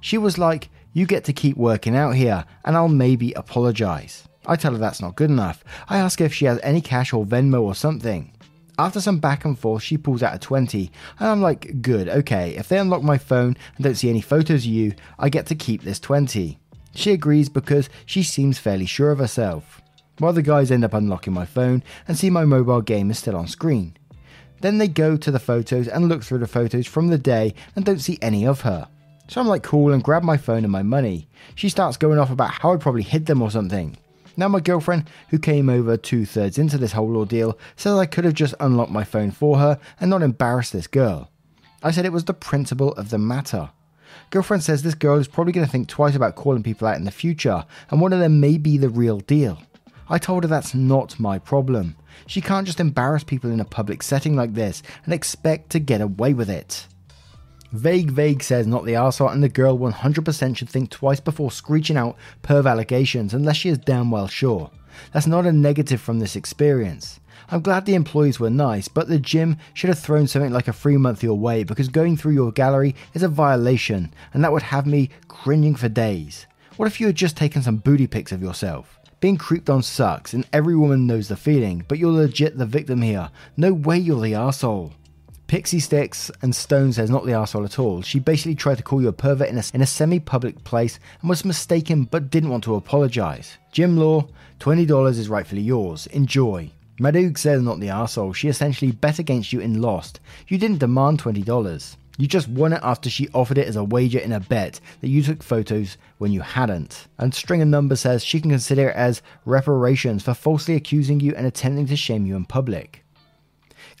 She 0.00 0.16
was 0.16 0.38
like, 0.38 0.70
you 0.94 1.04
get 1.04 1.24
to 1.24 1.32
keep 1.34 1.56
working 1.56 1.94
out 1.94 2.14
here 2.14 2.44
and 2.64 2.76
I'll 2.76 2.88
maybe 2.88 3.32
apologize. 3.34 4.24
I 4.46 4.56
tell 4.56 4.72
her 4.72 4.78
that's 4.78 5.02
not 5.02 5.16
good 5.16 5.30
enough. 5.30 5.62
I 5.88 5.98
ask 5.98 6.18
her 6.18 6.24
if 6.24 6.32
she 6.32 6.46
has 6.46 6.58
any 6.62 6.80
cash 6.80 7.12
or 7.12 7.26
Venmo 7.26 7.60
or 7.60 7.74
something. 7.74 8.32
After 8.80 8.98
some 8.98 9.18
back 9.18 9.44
and 9.44 9.58
forth, 9.58 9.82
she 9.82 9.98
pulls 9.98 10.22
out 10.22 10.34
a 10.34 10.38
20, 10.38 10.90
and 11.18 11.28
I'm 11.28 11.42
like, 11.42 11.82
good, 11.82 12.08
okay, 12.08 12.56
if 12.56 12.68
they 12.68 12.78
unlock 12.78 13.02
my 13.02 13.18
phone 13.18 13.54
and 13.76 13.84
don't 13.84 13.94
see 13.94 14.08
any 14.08 14.22
photos 14.22 14.62
of 14.62 14.72
you, 14.72 14.94
I 15.18 15.28
get 15.28 15.44
to 15.48 15.54
keep 15.54 15.82
this 15.82 16.00
20. 16.00 16.58
She 16.94 17.12
agrees 17.12 17.50
because 17.50 17.90
she 18.06 18.22
seems 18.22 18.58
fairly 18.58 18.86
sure 18.86 19.10
of 19.10 19.18
herself 19.18 19.82
while 20.16 20.32
the 20.32 20.40
guys 20.40 20.70
end 20.70 20.84
up 20.84 20.94
unlocking 20.94 21.34
my 21.34 21.44
phone 21.44 21.82
and 22.08 22.16
see 22.16 22.30
my 22.30 22.46
mobile 22.46 22.80
game 22.80 23.10
is 23.10 23.18
still 23.18 23.36
on 23.36 23.48
screen. 23.48 23.94
Then 24.62 24.78
they 24.78 24.88
go 24.88 25.18
to 25.18 25.30
the 25.30 25.38
photos 25.38 25.86
and 25.86 26.08
look 26.08 26.22
through 26.22 26.38
the 26.38 26.46
photos 26.46 26.86
from 26.86 27.08
the 27.08 27.18
day 27.18 27.52
and 27.76 27.84
don't 27.84 27.98
see 27.98 28.18
any 28.22 28.46
of 28.46 28.62
her. 28.62 28.88
So 29.28 29.42
I'm 29.42 29.46
like 29.46 29.62
cool 29.62 29.92
and 29.92 30.02
grab 30.02 30.22
my 30.22 30.38
phone 30.38 30.64
and 30.64 30.72
my 30.72 30.82
money. 30.82 31.28
She 31.54 31.68
starts 31.68 31.98
going 31.98 32.18
off 32.18 32.30
about 32.30 32.50
how 32.50 32.72
I 32.72 32.78
probably 32.78 33.02
hid 33.02 33.26
them 33.26 33.42
or 33.42 33.50
something. 33.50 33.98
Now 34.36 34.48
my 34.48 34.60
girlfriend, 34.60 35.08
who 35.28 35.38
came 35.38 35.68
over 35.68 35.96
two 35.96 36.24
thirds 36.24 36.58
into 36.58 36.78
this 36.78 36.92
whole 36.92 37.16
ordeal, 37.16 37.58
says 37.76 37.94
I 37.94 38.06
could 38.06 38.24
have 38.24 38.34
just 38.34 38.54
unlocked 38.60 38.92
my 38.92 39.04
phone 39.04 39.30
for 39.30 39.58
her 39.58 39.78
and 40.00 40.10
not 40.10 40.22
embarrassed 40.22 40.72
this 40.72 40.86
girl. 40.86 41.30
I 41.82 41.90
said 41.90 42.04
it 42.04 42.12
was 42.12 42.24
the 42.24 42.34
principle 42.34 42.92
of 42.92 43.10
the 43.10 43.18
matter. 43.18 43.70
Girlfriend 44.30 44.62
says 44.62 44.82
this 44.82 44.94
girl 44.94 45.18
is 45.18 45.28
probably 45.28 45.52
going 45.52 45.66
to 45.66 45.70
think 45.70 45.88
twice 45.88 46.14
about 46.14 46.36
calling 46.36 46.62
people 46.62 46.86
out 46.86 46.96
in 46.96 47.04
the 47.04 47.10
future, 47.10 47.64
and 47.90 48.00
one 48.00 48.12
of 48.12 48.20
them 48.20 48.40
may 48.40 48.58
be 48.58 48.78
the 48.78 48.88
real 48.88 49.20
deal. 49.20 49.58
I 50.08 50.18
told 50.18 50.44
her 50.44 50.48
that's 50.48 50.74
not 50.74 51.20
my 51.20 51.38
problem. 51.38 51.96
She 52.26 52.40
can't 52.40 52.66
just 52.66 52.80
embarrass 52.80 53.24
people 53.24 53.50
in 53.50 53.60
a 53.60 53.64
public 53.64 54.02
setting 54.02 54.36
like 54.36 54.54
this 54.54 54.82
and 55.04 55.14
expect 55.14 55.70
to 55.70 55.78
get 55.78 56.00
away 56.00 56.34
with 56.34 56.50
it. 56.50 56.86
Vague 57.72 58.10
Vague 58.10 58.42
says 58.42 58.66
not 58.66 58.84
the 58.84 58.94
arsehole 58.94 59.32
and 59.32 59.42
the 59.42 59.48
girl 59.48 59.78
100% 59.78 60.56
should 60.56 60.68
think 60.68 60.90
twice 60.90 61.20
before 61.20 61.52
screeching 61.52 61.96
out 61.96 62.16
perv 62.42 62.68
allegations 62.68 63.32
unless 63.32 63.56
she 63.56 63.68
is 63.68 63.78
damn 63.78 64.10
well 64.10 64.26
sure. 64.26 64.70
That's 65.12 65.28
not 65.28 65.46
a 65.46 65.52
negative 65.52 66.00
from 66.00 66.18
this 66.18 66.34
experience. 66.34 67.20
I'm 67.48 67.62
glad 67.62 67.86
the 67.86 67.94
employees 67.94 68.40
were 68.40 68.50
nice, 68.50 68.88
but 68.88 69.08
the 69.08 69.18
gym 69.18 69.56
should 69.72 69.88
have 69.88 69.98
thrown 69.98 70.26
something 70.26 70.52
like 70.52 70.68
a 70.68 70.72
free 70.72 70.96
month 70.96 71.22
your 71.22 71.38
way 71.38 71.62
because 71.62 71.88
going 71.88 72.16
through 72.16 72.32
your 72.32 72.52
gallery 72.52 72.94
is 73.14 73.22
a 73.22 73.28
violation, 73.28 74.12
and 74.34 74.42
that 74.42 74.52
would 74.52 74.62
have 74.62 74.86
me 74.86 75.10
cringing 75.28 75.74
for 75.74 75.88
days. 75.88 76.46
What 76.76 76.86
if 76.86 77.00
you 77.00 77.06
had 77.06 77.16
just 77.16 77.36
taken 77.36 77.62
some 77.62 77.76
booty 77.76 78.06
pics 78.06 78.32
of 78.32 78.42
yourself? 78.42 78.98
Being 79.20 79.36
creeped 79.36 79.68
on 79.68 79.82
sucks, 79.82 80.32
and 80.32 80.46
every 80.52 80.76
woman 80.76 81.06
knows 81.06 81.28
the 81.28 81.36
feeling, 81.36 81.84
but 81.88 81.98
you're 81.98 82.12
legit 82.12 82.56
the 82.56 82.66
victim 82.66 83.02
here. 83.02 83.30
No 83.56 83.72
way 83.72 83.98
you're 83.98 84.20
the 84.20 84.34
asshole. 84.34 84.92
Pixie 85.50 85.80
Sticks 85.80 86.30
and 86.42 86.54
Stone 86.54 86.92
says 86.92 87.10
not 87.10 87.26
the 87.26 87.32
asshole 87.32 87.64
at 87.64 87.80
all. 87.80 88.02
She 88.02 88.20
basically 88.20 88.54
tried 88.54 88.76
to 88.76 88.84
call 88.84 89.02
you 89.02 89.08
a 89.08 89.12
pervert 89.12 89.48
in 89.48 89.58
a, 89.58 89.64
in 89.74 89.82
a 89.82 89.86
semi 89.86 90.20
public 90.20 90.62
place 90.62 91.00
and 91.20 91.28
was 91.28 91.44
mistaken 91.44 92.04
but 92.04 92.30
didn't 92.30 92.50
want 92.50 92.62
to 92.62 92.76
apologize. 92.76 93.58
Gym 93.72 93.96
Law, 93.96 94.28
$20 94.60 95.08
is 95.08 95.28
rightfully 95.28 95.62
yours. 95.62 96.06
Enjoy. 96.06 96.70
Madug 97.00 97.36
says 97.36 97.62
not 97.62 97.80
the 97.80 97.88
asshole. 97.88 98.32
She 98.32 98.46
essentially 98.46 98.92
bet 98.92 99.18
against 99.18 99.52
you 99.52 99.58
in 99.58 99.82
lost. 99.82 100.20
You 100.46 100.56
didn't 100.56 100.78
demand 100.78 101.20
$20. 101.20 101.96
You 102.16 102.28
just 102.28 102.46
won 102.46 102.72
it 102.72 102.80
after 102.84 103.10
she 103.10 103.28
offered 103.34 103.58
it 103.58 103.66
as 103.66 103.74
a 103.74 103.82
wager 103.82 104.20
in 104.20 104.30
a 104.30 104.38
bet 104.38 104.78
that 105.00 105.08
you 105.08 105.20
took 105.20 105.42
photos 105.42 105.96
when 106.18 106.30
you 106.30 106.42
hadn't. 106.42 107.08
And 107.18 107.34
Stringer 107.34 107.64
Number 107.64 107.96
says 107.96 108.24
she 108.24 108.40
can 108.40 108.50
consider 108.50 108.90
it 108.90 108.96
as 108.96 109.20
reparations 109.44 110.22
for 110.22 110.32
falsely 110.32 110.76
accusing 110.76 111.18
you 111.18 111.34
and 111.34 111.44
attempting 111.44 111.88
to 111.88 111.96
shame 111.96 112.24
you 112.24 112.36
in 112.36 112.44
public. 112.44 113.02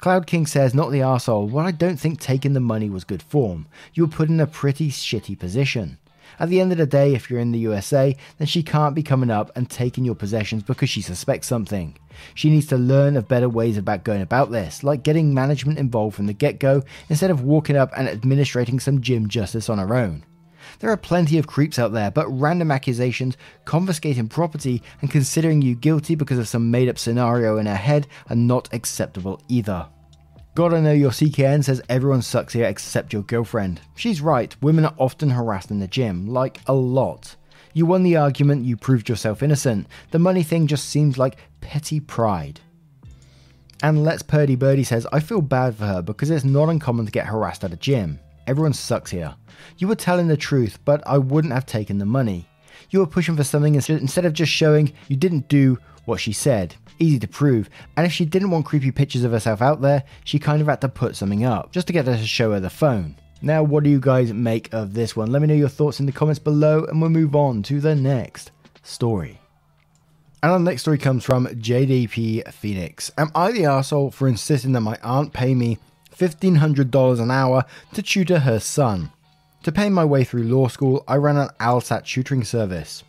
Cloud 0.00 0.26
King 0.26 0.46
says, 0.46 0.74
not 0.74 0.90
the 0.90 1.02
asshole. 1.02 1.46
Well, 1.48 1.66
I 1.66 1.72
don't 1.72 1.98
think 1.98 2.20
taking 2.20 2.54
the 2.54 2.60
money 2.60 2.88
was 2.88 3.04
good 3.04 3.22
form. 3.22 3.66
You 3.92 4.04
were 4.04 4.12
put 4.12 4.30
in 4.30 4.40
a 4.40 4.46
pretty 4.46 4.90
shitty 4.90 5.38
position. 5.38 5.98
At 6.38 6.48
the 6.48 6.58
end 6.58 6.72
of 6.72 6.78
the 6.78 6.86
day, 6.86 7.14
if 7.14 7.28
you're 7.28 7.38
in 7.38 7.52
the 7.52 7.58
USA, 7.58 8.16
then 8.38 8.46
she 8.46 8.62
can't 8.62 8.94
be 8.94 9.02
coming 9.02 9.30
up 9.30 9.50
and 9.54 9.68
taking 9.68 10.06
your 10.06 10.14
possessions 10.14 10.62
because 10.62 10.88
she 10.88 11.02
suspects 11.02 11.48
something. 11.48 11.98
She 12.34 12.48
needs 12.48 12.66
to 12.68 12.78
learn 12.78 13.14
of 13.14 13.28
better 13.28 13.48
ways 13.48 13.76
about 13.76 14.04
going 14.04 14.22
about 14.22 14.50
this, 14.50 14.82
like 14.82 15.02
getting 15.02 15.34
management 15.34 15.78
involved 15.78 16.16
from 16.16 16.26
the 16.26 16.32
get 16.32 16.58
go 16.58 16.82
instead 17.10 17.30
of 17.30 17.42
walking 17.42 17.76
up 17.76 17.90
and 17.94 18.08
administrating 18.08 18.80
some 18.80 19.02
gym 19.02 19.28
justice 19.28 19.68
on 19.68 19.78
her 19.78 19.94
own. 19.94 20.24
There 20.80 20.90
are 20.90 20.96
plenty 20.96 21.36
of 21.36 21.46
creeps 21.46 21.78
out 21.78 21.92
there, 21.92 22.10
but 22.10 22.26
random 22.28 22.70
accusations, 22.70 23.36
confiscating 23.66 24.28
property, 24.28 24.82
and 25.02 25.10
considering 25.10 25.60
you 25.60 25.74
guilty 25.74 26.14
because 26.14 26.38
of 26.38 26.48
some 26.48 26.70
made 26.70 26.88
up 26.88 26.98
scenario 26.98 27.58
in 27.58 27.66
her 27.66 27.76
head 27.76 28.06
are 28.30 28.36
not 28.36 28.72
acceptable 28.72 29.42
either. 29.48 29.86
Gotta 30.54 30.80
know 30.80 30.92
your 30.92 31.10
CKN 31.10 31.62
says 31.62 31.82
everyone 31.90 32.22
sucks 32.22 32.54
here 32.54 32.64
except 32.64 33.12
your 33.12 33.22
girlfriend. 33.22 33.82
She's 33.94 34.22
right, 34.22 34.56
women 34.62 34.86
are 34.86 34.94
often 34.96 35.28
harassed 35.28 35.70
in 35.70 35.80
the 35.80 35.86
gym, 35.86 36.26
like 36.26 36.58
a 36.66 36.72
lot. 36.72 37.36
You 37.74 37.84
won 37.84 38.02
the 38.02 38.16
argument, 38.16 38.64
you 38.64 38.78
proved 38.78 39.08
yourself 39.08 39.42
innocent. 39.42 39.86
The 40.12 40.18
money 40.18 40.42
thing 40.42 40.66
just 40.66 40.88
seems 40.88 41.18
like 41.18 41.36
petty 41.60 42.00
pride. 42.00 42.60
And 43.82 44.02
Let's 44.02 44.22
Purdy 44.22 44.56
Birdie 44.56 44.84
says, 44.84 45.06
I 45.12 45.20
feel 45.20 45.42
bad 45.42 45.76
for 45.76 45.84
her 45.84 46.02
because 46.02 46.30
it's 46.30 46.44
not 46.44 46.70
uncommon 46.70 47.04
to 47.04 47.12
get 47.12 47.26
harassed 47.26 47.64
at 47.64 47.72
a 47.72 47.76
gym. 47.76 48.18
Everyone 48.50 48.72
sucks 48.72 49.12
here. 49.12 49.36
You 49.78 49.86
were 49.86 49.94
telling 49.94 50.26
the 50.26 50.36
truth, 50.36 50.80
but 50.84 51.06
I 51.06 51.18
wouldn't 51.18 51.54
have 51.54 51.66
taken 51.66 51.98
the 51.98 52.04
money. 52.04 52.48
You 52.90 52.98
were 52.98 53.06
pushing 53.06 53.36
for 53.36 53.44
something 53.44 53.76
instead 53.76 54.24
of 54.24 54.32
just 54.32 54.50
showing 54.50 54.92
you 55.06 55.14
didn't 55.14 55.46
do 55.46 55.78
what 56.04 56.18
she 56.18 56.32
said 56.32 56.74
easy 56.98 57.20
to 57.20 57.28
prove. 57.28 57.70
And 57.96 58.04
if 58.04 58.12
she 58.12 58.24
didn't 58.24 58.50
want 58.50 58.66
creepy 58.66 58.90
pictures 58.90 59.22
of 59.22 59.30
herself 59.30 59.62
out 59.62 59.82
there, 59.82 60.02
she 60.24 60.40
kind 60.40 60.60
of 60.60 60.66
had 60.66 60.80
to 60.80 60.88
put 60.88 61.14
something 61.14 61.44
up 61.44 61.70
just 61.70 61.86
to 61.86 61.92
get 61.92 62.06
her 62.06 62.16
to 62.16 62.26
show 62.26 62.50
her 62.50 62.58
the 62.58 62.68
phone. 62.68 63.16
Now, 63.40 63.62
what 63.62 63.84
do 63.84 63.90
you 63.90 64.00
guys 64.00 64.32
make 64.32 64.74
of 64.74 64.94
this 64.94 65.14
one? 65.14 65.30
Let 65.30 65.42
me 65.42 65.48
know 65.48 65.54
your 65.54 65.68
thoughts 65.68 66.00
in 66.00 66.06
the 66.06 66.12
comments 66.12 66.40
below, 66.40 66.84
and 66.86 67.00
we'll 67.00 67.10
move 67.10 67.36
on 67.36 67.62
to 67.62 67.80
the 67.80 67.94
next 67.94 68.50
story. 68.82 69.40
And 70.42 70.50
our 70.50 70.58
next 70.58 70.82
story 70.82 70.98
comes 70.98 71.24
from 71.24 71.46
JDP 71.46 72.52
Phoenix. 72.52 73.12
Am 73.16 73.30
I 73.32 73.52
the 73.52 73.66
asshole 73.66 74.10
for 74.10 74.26
insisting 74.26 74.72
that 74.72 74.80
my 74.80 74.98
aunt 75.02 75.32
pay 75.32 75.54
me 75.54 75.78
$1,500 76.20 77.18
an 77.18 77.30
hour 77.30 77.64
to 77.94 78.02
tutor 78.02 78.40
her 78.40 78.60
son? 78.60 79.10
To 79.62 79.72
pay 79.72 79.88
my 79.88 80.04
way 80.04 80.22
through 80.22 80.44
law 80.44 80.68
school, 80.68 81.02
I 81.08 81.16
ran 81.16 81.38
an 81.38 81.48
LSAT 81.58 82.04
tutoring 82.04 82.44
service. 82.44 83.02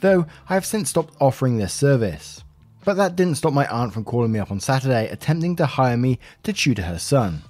Though 0.00 0.26
I 0.48 0.54
have 0.54 0.64
since 0.64 0.88
stopped 0.88 1.16
offering 1.20 1.56
this 1.56 1.72
service. 1.72 2.44
But 2.84 2.94
that 2.94 3.16
didn't 3.16 3.36
stop 3.36 3.52
my 3.52 3.66
aunt 3.66 3.92
from 3.92 4.04
calling 4.04 4.30
me 4.30 4.38
up 4.38 4.52
on 4.52 4.60
Saturday, 4.60 5.08
attempting 5.08 5.56
to 5.56 5.66
hire 5.66 5.96
me 5.96 6.20
to 6.44 6.52
tutor 6.52 6.82
her 6.82 7.00
son. 7.00 7.42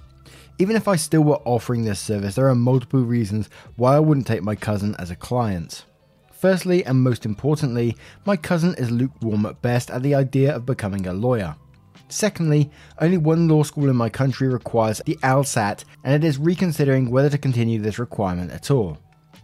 Even 0.57 0.75
if 0.75 0.87
I 0.87 0.95
still 0.95 1.23
were 1.23 1.41
offering 1.45 1.83
this 1.83 1.99
service, 1.99 2.33
there 2.35 2.49
are 2.49 2.55
multiple 2.55 3.01
reasons 3.01 3.49
why 3.75 3.95
I 3.95 3.99
wouldn't 3.99 4.27
take 4.27 4.43
my 4.43 4.55
cousin 4.55 4.95
as 4.97 5.11
a 5.11 5.15
client. 5.15 5.85
Firstly, 6.31 6.83
and 6.85 7.01
most 7.01 7.25
importantly, 7.25 7.95
my 8.25 8.35
cousin 8.35 8.73
is 8.79 8.89
lukewarm 8.89 9.45
at 9.45 9.61
best 9.61 9.91
at 9.91 10.01
the 10.01 10.15
idea 10.15 10.55
of 10.55 10.65
becoming 10.65 11.05
a 11.05 11.13
lawyer. 11.13 11.55
Secondly, 12.13 12.69
only 13.01 13.17
one 13.17 13.47
law 13.47 13.63
school 13.63 13.89
in 13.89 13.95
my 13.95 14.07
country 14.07 14.47
requires 14.47 15.01
the 15.03 15.17
LSAT, 15.23 15.83
and 16.03 16.13
it 16.13 16.25
is 16.25 16.37
reconsidering 16.37 17.09
whether 17.09 17.29
to 17.31 17.39
continue 17.39 17.79
this 17.79 17.97
requirement 17.97 18.51
at 18.51 18.69
all. 18.69 18.99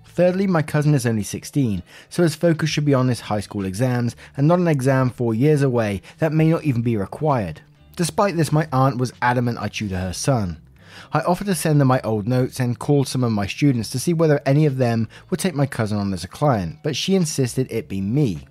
Thirdly, 0.06 0.46
my 0.46 0.62
cousin 0.62 0.94
is 0.94 1.08
only 1.08 1.24
16, 1.24 1.82
so 2.10 2.22
his 2.22 2.36
focus 2.36 2.70
should 2.70 2.86
be 2.86 2.94
on 2.94 3.08
his 3.08 3.22
high 3.22 3.40
school 3.40 3.66
exams 3.66 4.16
and 4.38 4.48
not 4.48 4.60
an 4.60 4.68
exam 4.68 5.10
four 5.10 5.34
years 5.34 5.64
away 5.64 6.04
that 6.20 6.32
may 6.32 6.48
not 6.50 6.64
even 6.64 6.84
be 6.84 6.96
required. 6.96 7.62
Despite 7.96 8.38
this, 8.38 8.52
my 8.52 8.68
aunt 8.72 8.98
was 8.98 9.14
adamant 9.20 9.58
I 9.60 9.68
tutor 9.70 9.98
her 9.98 10.14
son. 10.14 10.62
I 11.12 11.22
offered 11.22 11.48
to 11.48 11.56
send 11.56 11.82
them 11.82 11.88
my 11.88 12.02
old 12.02 12.28
notes 12.28 12.60
and 12.60 12.78
called 12.78 13.08
some 13.08 13.24
of 13.24 13.32
my 13.32 13.48
students 13.48 13.90
to 13.92 14.00
see 14.00 14.14
whether 14.14 14.42
any 14.46 14.68
of 14.68 14.78
them 14.78 15.08
would 15.30 15.40
take 15.40 15.56
my 15.56 15.66
cousin 15.66 15.98
on 15.98 16.14
as 16.14 16.24
a 16.24 16.28
client, 16.28 16.78
but 16.84 16.96
she 16.96 17.16
insisted 17.16 17.68
it 17.72 17.90
be 17.90 18.00
me. 18.00 18.46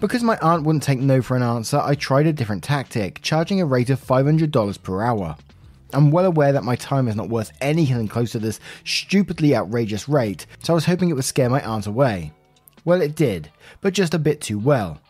Because 0.00 0.22
my 0.22 0.38
aunt 0.38 0.62
wouldn't 0.62 0.84
take 0.84 1.00
no 1.00 1.20
for 1.20 1.36
an 1.36 1.42
answer, 1.42 1.80
I 1.82 1.96
tried 1.96 2.28
a 2.28 2.32
different 2.32 2.62
tactic, 2.62 3.20
charging 3.20 3.60
a 3.60 3.66
rate 3.66 3.90
of 3.90 4.00
$500 4.00 4.82
per 4.84 5.02
hour. 5.02 5.36
I'm 5.92 6.12
well 6.12 6.24
aware 6.24 6.52
that 6.52 6.62
my 6.62 6.76
time 6.76 7.08
is 7.08 7.16
not 7.16 7.28
worth 7.28 7.50
anything 7.60 8.06
close 8.06 8.30
to 8.32 8.38
this 8.38 8.60
stupidly 8.84 9.56
outrageous 9.56 10.08
rate, 10.08 10.46
so 10.62 10.72
I 10.72 10.76
was 10.76 10.84
hoping 10.84 11.08
it 11.08 11.14
would 11.14 11.24
scare 11.24 11.50
my 11.50 11.60
aunt 11.62 11.88
away. 11.88 12.32
Well, 12.84 13.02
it 13.02 13.16
did, 13.16 13.50
but 13.80 13.92
just 13.92 14.14
a 14.14 14.20
bit 14.20 14.40
too 14.40 14.60
well. 14.60 15.00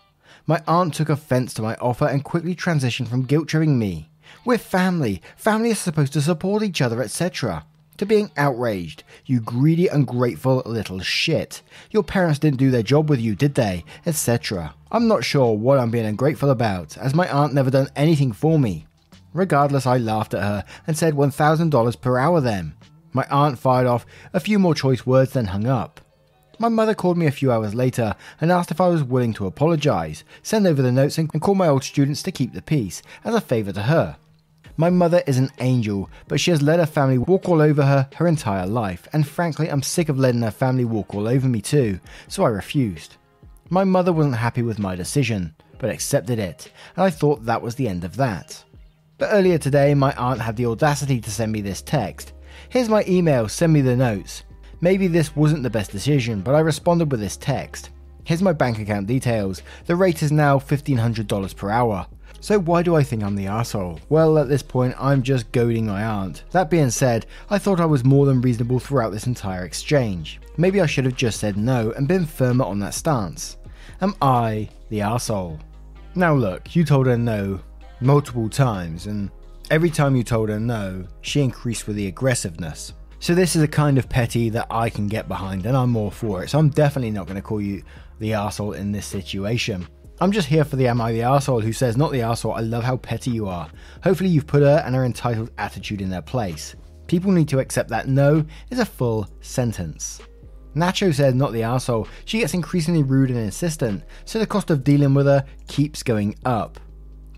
My 0.47 0.63
aunt 0.67 0.95
took 0.95 1.11
offense 1.11 1.53
to 1.55 1.63
my 1.63 1.75
offer 1.75 2.07
and 2.07 2.25
quickly 2.25 2.55
transitioned 2.57 3.09
from 3.09 3.25
guilt 3.25 3.49
tripping 3.49 3.79
me. 3.79 4.09
We're 4.47 4.57
family, 4.57 5.21
family 5.37 5.69
is 5.69 5.79
supposed 5.79 6.15
to 6.15 6.23
support 6.23 6.63
each 6.63 6.81
other, 6.81 7.03
etc. 7.03 7.67
To 7.99 8.07
being 8.07 8.31
outraged, 8.37 9.03
you 9.27 9.41
greedy, 9.41 9.89
ungrateful 9.89 10.63
little 10.65 11.01
shit. 11.01 11.63
Your 11.91 12.05
parents 12.05 12.39
didn't 12.39 12.61
do 12.61 12.71
their 12.71 12.85
job 12.85 13.11
with 13.11 13.21
you, 13.21 13.35
did 13.35 13.57
they? 13.57 13.85
etc. 14.07 14.73
I'm 14.93 15.09
not 15.09 15.25
sure 15.25 15.53
what 15.57 15.81
I'm 15.81 15.91
being 15.91 16.07
ungrateful 16.07 16.51
about, 16.51 16.97
as 16.97 17.13
my 17.13 17.29
aunt 17.29 17.55
never 17.55 17.71
done 17.71 17.89
anything 17.97 18.31
for 18.31 18.57
me. 18.57 18.87
Regardless, 19.35 19.85
I 19.85 19.99
laughed 19.99 20.33
at 20.33 20.43
her 20.43 20.65
and 20.87 20.97
said 20.97 21.15
$1,000 21.15 22.01
per 22.01 22.19
hour 22.19 22.41
then. 22.41 22.75
My 23.13 23.27
aunt 23.33 23.59
fired 23.59 23.89
off 23.89 24.07
a 24.33 24.39
few 24.39 24.61
more 24.61 24.77
choice 24.77 25.05
words, 25.05 25.33
then 25.33 25.47
hung 25.47 25.67
up. 25.67 26.01
My 26.61 26.69
mother 26.69 26.95
called 26.95 27.19
me 27.19 27.27
a 27.27 27.33
few 27.33 27.51
hours 27.51 27.75
later 27.75 28.15
and 28.41 28.53
asked 28.53 28.71
if 28.71 28.81
I 28.81 28.87
was 28.87 29.03
willing 29.03 29.33
to 29.35 29.47
apologise, 29.47 30.23
send 30.43 30.69
over 30.69 30.83
the 30.83 30.93
notes, 30.93 31.19
and 31.19 31.29
call 31.41 31.57
my 31.57 31.67
old 31.67 31.83
students 31.83 32.23
to 32.23 32.33
keep 32.33 32.53
the 32.53 32.63
peace, 32.63 33.03
as 33.25 33.35
a 33.35 33.41
favour 33.41 33.73
to 33.73 33.83
her. 33.83 34.17
My 34.81 34.91
mother 34.91 35.25
is 35.27 35.39
an 35.39 35.51
angel, 35.59 36.09
but 36.29 36.39
she 36.39 36.53
has 36.53 36.63
let 36.63 36.79
her 36.79 36.87
family 36.87 37.19
walk 37.19 37.49
all 37.49 37.61
over 37.61 37.83
her 37.83 38.09
her 38.15 38.29
entire 38.29 38.65
life, 38.65 39.09
and 39.13 39.27
frankly, 39.27 39.69
I'm 39.69 39.83
sick 39.83 40.09
of 40.09 40.21
letting 40.21 40.43
her 40.43 40.53
family 40.53 40.85
walk 40.85 41.17
all 41.17 41.27
over 41.27 41.49
me 41.49 41.61
too, 41.61 41.99
so 42.29 42.45
I 42.45 42.51
refused. 42.51 43.17
My 43.71 43.83
mother 43.83 44.13
wasn't 44.13 44.37
happy 44.37 44.63
with 44.63 44.79
my 44.79 44.95
decision, 44.95 45.53
but 45.81 45.91
accepted 45.91 46.39
it, 46.39 46.71
and 46.95 47.03
I 47.03 47.11
thought 47.11 47.45
that 47.45 47.61
was 47.61 47.75
the 47.75 47.89
end 47.89 48.05
of 48.05 48.15
that. 48.19 48.65
But 49.19 49.31
earlier 49.33 49.59
today, 49.59 49.95
my 49.95 50.15
aunt 50.15 50.41
had 50.41 50.55
the 50.55 50.67
audacity 50.67 51.21
to 51.23 51.31
send 51.31 51.51
me 51.51 51.61
this 51.61 51.83
text. 51.83 52.35
Here's 52.69 52.89
my 52.89 53.05
email, 53.09 53.49
send 53.49 53.73
me 53.73 53.81
the 53.81 53.97
notes. 53.97 54.45
Maybe 54.81 55.09
this 55.09 55.35
wasn't 55.35 55.65
the 55.65 55.71
best 55.71 55.91
decision, 55.91 56.41
but 56.41 56.55
I 56.55 56.61
responded 56.61 57.11
with 57.11 57.19
this 57.19 57.37
text. 57.37 57.91
Here's 58.23 58.43
my 58.43 58.53
bank 58.53 58.79
account 58.79 59.09
details. 59.09 59.63
The 59.87 59.97
rate 59.97 60.23
is 60.23 60.31
now 60.31 60.61
$1,500 60.61 61.57
per 61.57 61.69
hour. 61.69 62.07
So 62.41 62.59
why 62.59 62.83
do 62.83 62.95
I 62.95 63.03
think 63.03 63.23
I'm 63.23 63.35
the 63.35 63.49
asshole? 63.49 64.01
Well, 64.09 64.39
at 64.39 64.49
this 64.49 64.63
point, 64.63 64.95
I'm 64.99 65.23
just 65.23 65.51
goading 65.53 65.87
my 65.87 66.05
aunt. 66.05 66.45
That 66.53 66.71
being 66.71 66.91
said, 66.91 67.27
I 67.51 67.59
thought 67.59 67.81
I 67.81 67.87
was 67.87 68.05
more 68.05 68.27
than 68.27 68.41
reasonable 68.41 68.79
throughout 68.79 69.11
this 69.11 69.27
entire 69.27 69.65
exchange. 69.65 70.41
Maybe 70.57 70.81
I 70.81 70.87
should 70.87 71.05
have 71.05 71.17
just 71.17 71.41
said 71.41 71.57
no 71.57 71.93
and 71.93 72.07
been 72.07 72.27
firmer 72.27 72.65
on 72.65 72.79
that 72.81 72.95
stance. 72.95 73.57
Am 74.01 74.15
I 74.23 74.69
the 74.89 75.01
asshole? 75.01 75.59
Now 76.15 76.35
look, 76.35 76.75
you 76.77 76.85
told 76.85 77.07
her 77.07 77.19
no, 77.19 77.61
multiple 78.01 78.49
times, 78.49 79.07
and 79.07 79.31
every 79.71 79.91
time 79.91 80.15
you 80.15 80.23
told 80.23 80.49
her 80.49 80.61
no, 80.61 81.05
she 81.21 81.41
increased 81.41 81.87
with 81.87 81.97
the 81.97 82.07
aggressiveness. 82.07 82.93
So 83.21 83.35
this 83.35 83.57
is 83.57 83.63
a 83.63 83.69
kind 83.69 83.99
of 83.99 84.09
petty 84.09 84.49
that 84.51 84.69
I 84.71 84.91
can 84.91 85.09
get 85.09 85.27
behind, 85.27 85.67
and 85.67 85.77
I'm 85.77 85.97
all 85.97 86.11
for 86.11 86.45
it. 86.45 86.51
So 86.51 86.59
I'm 86.59 86.71
definitely 86.71 87.11
not 87.11 87.27
going 87.27 87.37
to 87.37 87.43
call 87.43 87.61
you 87.61 87.83
the 88.21 88.35
asshole 88.35 88.75
in 88.75 88.93
this 88.93 89.07
situation. 89.07 89.89
I'm 90.21 90.33
just 90.33 90.49
here 90.49 90.65
for 90.65 90.75
the 90.75 90.89
am 90.89 91.01
I 91.01 91.13
the 91.13 91.23
asshole 91.23 91.61
who 91.61 91.73
says, 91.73 91.97
not 91.97 92.11
the 92.11 92.23
asshole, 92.23 92.55
I 92.55 92.61
love 92.61 92.83
how 92.83 92.97
petty 92.97 93.31
you 93.31 93.47
are. 93.47 93.71
Hopefully 94.03 94.31
you've 94.31 94.49
put 94.49 94.63
her 94.63 94.83
and 94.85 94.93
her 94.97 95.05
entitled 95.05 95.53
attitude 95.59 96.01
in 96.01 96.11
their 96.11 96.23
place. 96.23 96.75
People 97.07 97.31
need 97.31 97.49
to 97.51 97.61
accept 97.61 97.89
that 97.91 98.09
no 98.09 98.45
is 98.71 98.81
a 98.81 98.85
full 98.85 99.29
sentence. 99.43 100.21
Nacho 100.75 101.15
says, 101.15 101.35
not 101.35 101.53
the 101.53 101.63
asshole. 101.63 102.09
She 102.25 102.41
gets 102.41 102.55
increasingly 102.55 103.05
rude 103.05 103.31
and 103.31 103.39
insistent, 103.39 104.03
so 104.25 104.41
the 104.41 104.47
cost 104.47 104.71
of 104.71 104.83
dealing 104.83 105.15
with 105.15 105.27
her 105.27 105.45
keeps 105.69 106.03
going 106.03 106.35
up. 106.45 106.81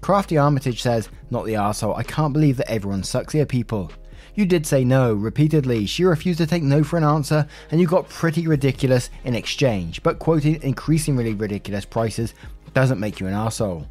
Crafty 0.01 0.39
Armitage 0.39 0.81
says, 0.81 1.11
not 1.31 1.45
the 1.45 1.57
asshole. 1.57 1.97
I 1.97 2.03
can't 2.03 2.33
believe 2.33 2.57
that 2.57 2.71
everyone 2.71 3.03
sucks 3.03 3.35
here, 3.35 3.45
people. 3.45 3.93
You 4.35 4.47
did 4.47 4.65
say 4.67 4.85
no 4.85 5.13
repeatedly. 5.13 5.87
She 5.87 6.05
refused 6.05 6.39
to 6.39 6.47
take 6.47 6.63
no 6.63 6.83
for 6.83 6.97
an 6.97 7.05
answer, 7.05 7.47
and 7.71 7.81
you 7.81 7.87
got 7.87 8.09
pretty 8.09 8.47
ridiculous 8.47 9.11
in 9.25 9.35
exchange. 9.35 10.03
But 10.03 10.19
quoting 10.19 10.63
increasingly 10.63 11.35
ridiculous 11.35 11.85
prices 11.85 12.35
doesn't 12.75 13.01
make 13.01 13.21
you 13.21 13.27
an 13.27 13.35
asshole. 13.35 13.87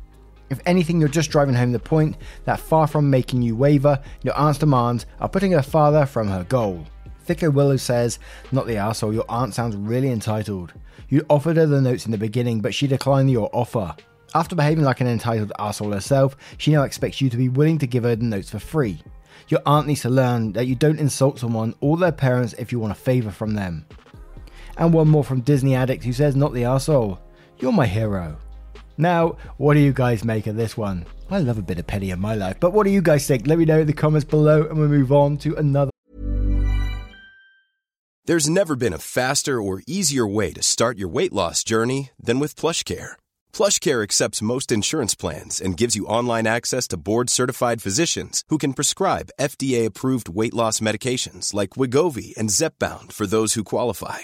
If 0.49 0.61
anything, 0.65 0.99
you're 0.99 1.09
just 1.09 1.29
driving 1.29 1.53
home 1.53 1.71
the 1.71 1.79
point 1.79 2.17
that 2.45 2.59
far 2.59 2.87
from 2.87 3.09
making 3.09 3.41
you 3.41 3.55
waver, 3.55 4.01
your 4.23 4.35
aunt's 4.37 4.59
demands 4.59 5.05
are 5.19 5.29
putting 5.29 5.51
her 5.51 5.61
farther 5.61 6.05
from 6.05 6.27
her 6.27 6.43
goal. 6.43 6.85
Thicker 7.23 7.51
Willow 7.51 7.77
says, 7.77 8.17
Not 8.51 8.65
the 8.65 8.77
asshole, 8.77 9.13
your 9.13 9.25
aunt 9.29 9.53
sounds 9.53 9.75
really 9.75 10.09
entitled. 10.09 10.73
You 11.09 11.25
offered 11.29 11.57
her 11.57 11.67
the 11.67 11.81
notes 11.81 12.05
in 12.05 12.11
the 12.11 12.17
beginning, 12.17 12.61
but 12.61 12.73
she 12.73 12.87
declined 12.87 13.29
your 13.29 13.49
offer. 13.53 13.95
After 14.33 14.55
behaving 14.55 14.83
like 14.83 15.01
an 15.01 15.07
entitled 15.07 15.51
asshole 15.59 15.91
herself, 15.91 16.35
she 16.57 16.71
now 16.71 16.83
expects 16.83 17.21
you 17.21 17.29
to 17.29 17.37
be 17.37 17.49
willing 17.49 17.77
to 17.79 17.87
give 17.87 18.03
her 18.03 18.15
the 18.15 18.25
notes 18.25 18.49
for 18.49 18.59
free. 18.59 19.01
Your 19.47 19.61
aunt 19.65 19.87
needs 19.87 20.01
to 20.01 20.09
learn 20.09 20.53
that 20.53 20.67
you 20.67 20.75
don't 20.75 20.99
insult 20.99 21.39
someone 21.39 21.75
or 21.81 21.97
their 21.97 22.11
parents 22.11 22.53
if 22.53 22.71
you 22.71 22.79
want 22.79 22.91
a 22.91 22.95
favour 22.95 23.31
from 23.31 23.53
them. 23.53 23.85
And 24.77 24.93
one 24.93 25.07
more 25.07 25.23
from 25.23 25.41
Disney 25.41 25.75
Addict 25.75 26.03
who 26.03 26.13
says, 26.13 26.35
Not 26.35 26.53
the 26.53 26.65
asshole, 26.65 27.19
you're 27.59 27.71
my 27.71 27.85
hero. 27.85 28.37
Now, 28.99 29.37
what 29.55 29.75
do 29.75 29.79
you 29.79 29.93
guys 29.93 30.25
make 30.25 30.45
of 30.45 30.57
this 30.57 30.75
one? 30.75 31.05
I 31.31 31.39
love 31.39 31.57
a 31.57 31.61
bit 31.61 31.79
of 31.79 31.87
petty 31.87 32.11
in 32.11 32.19
my 32.19 32.35
life, 32.35 32.59
but 32.59 32.73
what 32.73 32.83
do 32.83 32.89
you 32.89 33.01
guys 33.01 33.25
think? 33.25 33.47
Let 33.47 33.57
me 33.57 33.63
know 33.63 33.79
in 33.79 33.87
the 33.87 33.93
comments 33.93 34.25
below 34.25 34.67
and 34.67 34.77
we'll 34.77 34.89
move 34.89 35.13
on 35.13 35.37
to 35.37 35.55
another. 35.55 35.91
There's 38.25 38.49
never 38.49 38.75
been 38.75 38.91
a 38.91 38.97
faster 38.97 39.61
or 39.61 39.81
easier 39.87 40.27
way 40.27 40.51
to 40.51 40.61
start 40.61 40.97
your 40.97 41.07
weight 41.07 41.31
loss 41.31 41.63
journey 41.63 42.09
than 42.19 42.39
with 42.39 42.57
PlushCare. 42.57 43.13
PlushCare 43.53 44.03
accepts 44.03 44.41
most 44.41 44.69
insurance 44.69 45.15
plans 45.15 45.61
and 45.61 45.77
gives 45.77 45.95
you 45.95 46.05
online 46.05 46.45
access 46.45 46.85
to 46.89 46.97
board-certified 46.97 47.81
physicians 47.81 48.43
who 48.49 48.57
can 48.57 48.73
prescribe 48.73 49.31
FDA-approved 49.39 50.27
weight 50.27 50.53
loss 50.53 50.81
medications 50.81 51.53
like 51.53 51.77
Wegovy 51.77 52.35
and 52.35 52.49
Zepbound 52.49 53.13
for 53.13 53.25
those 53.25 53.53
who 53.53 53.63
qualify. 53.63 54.23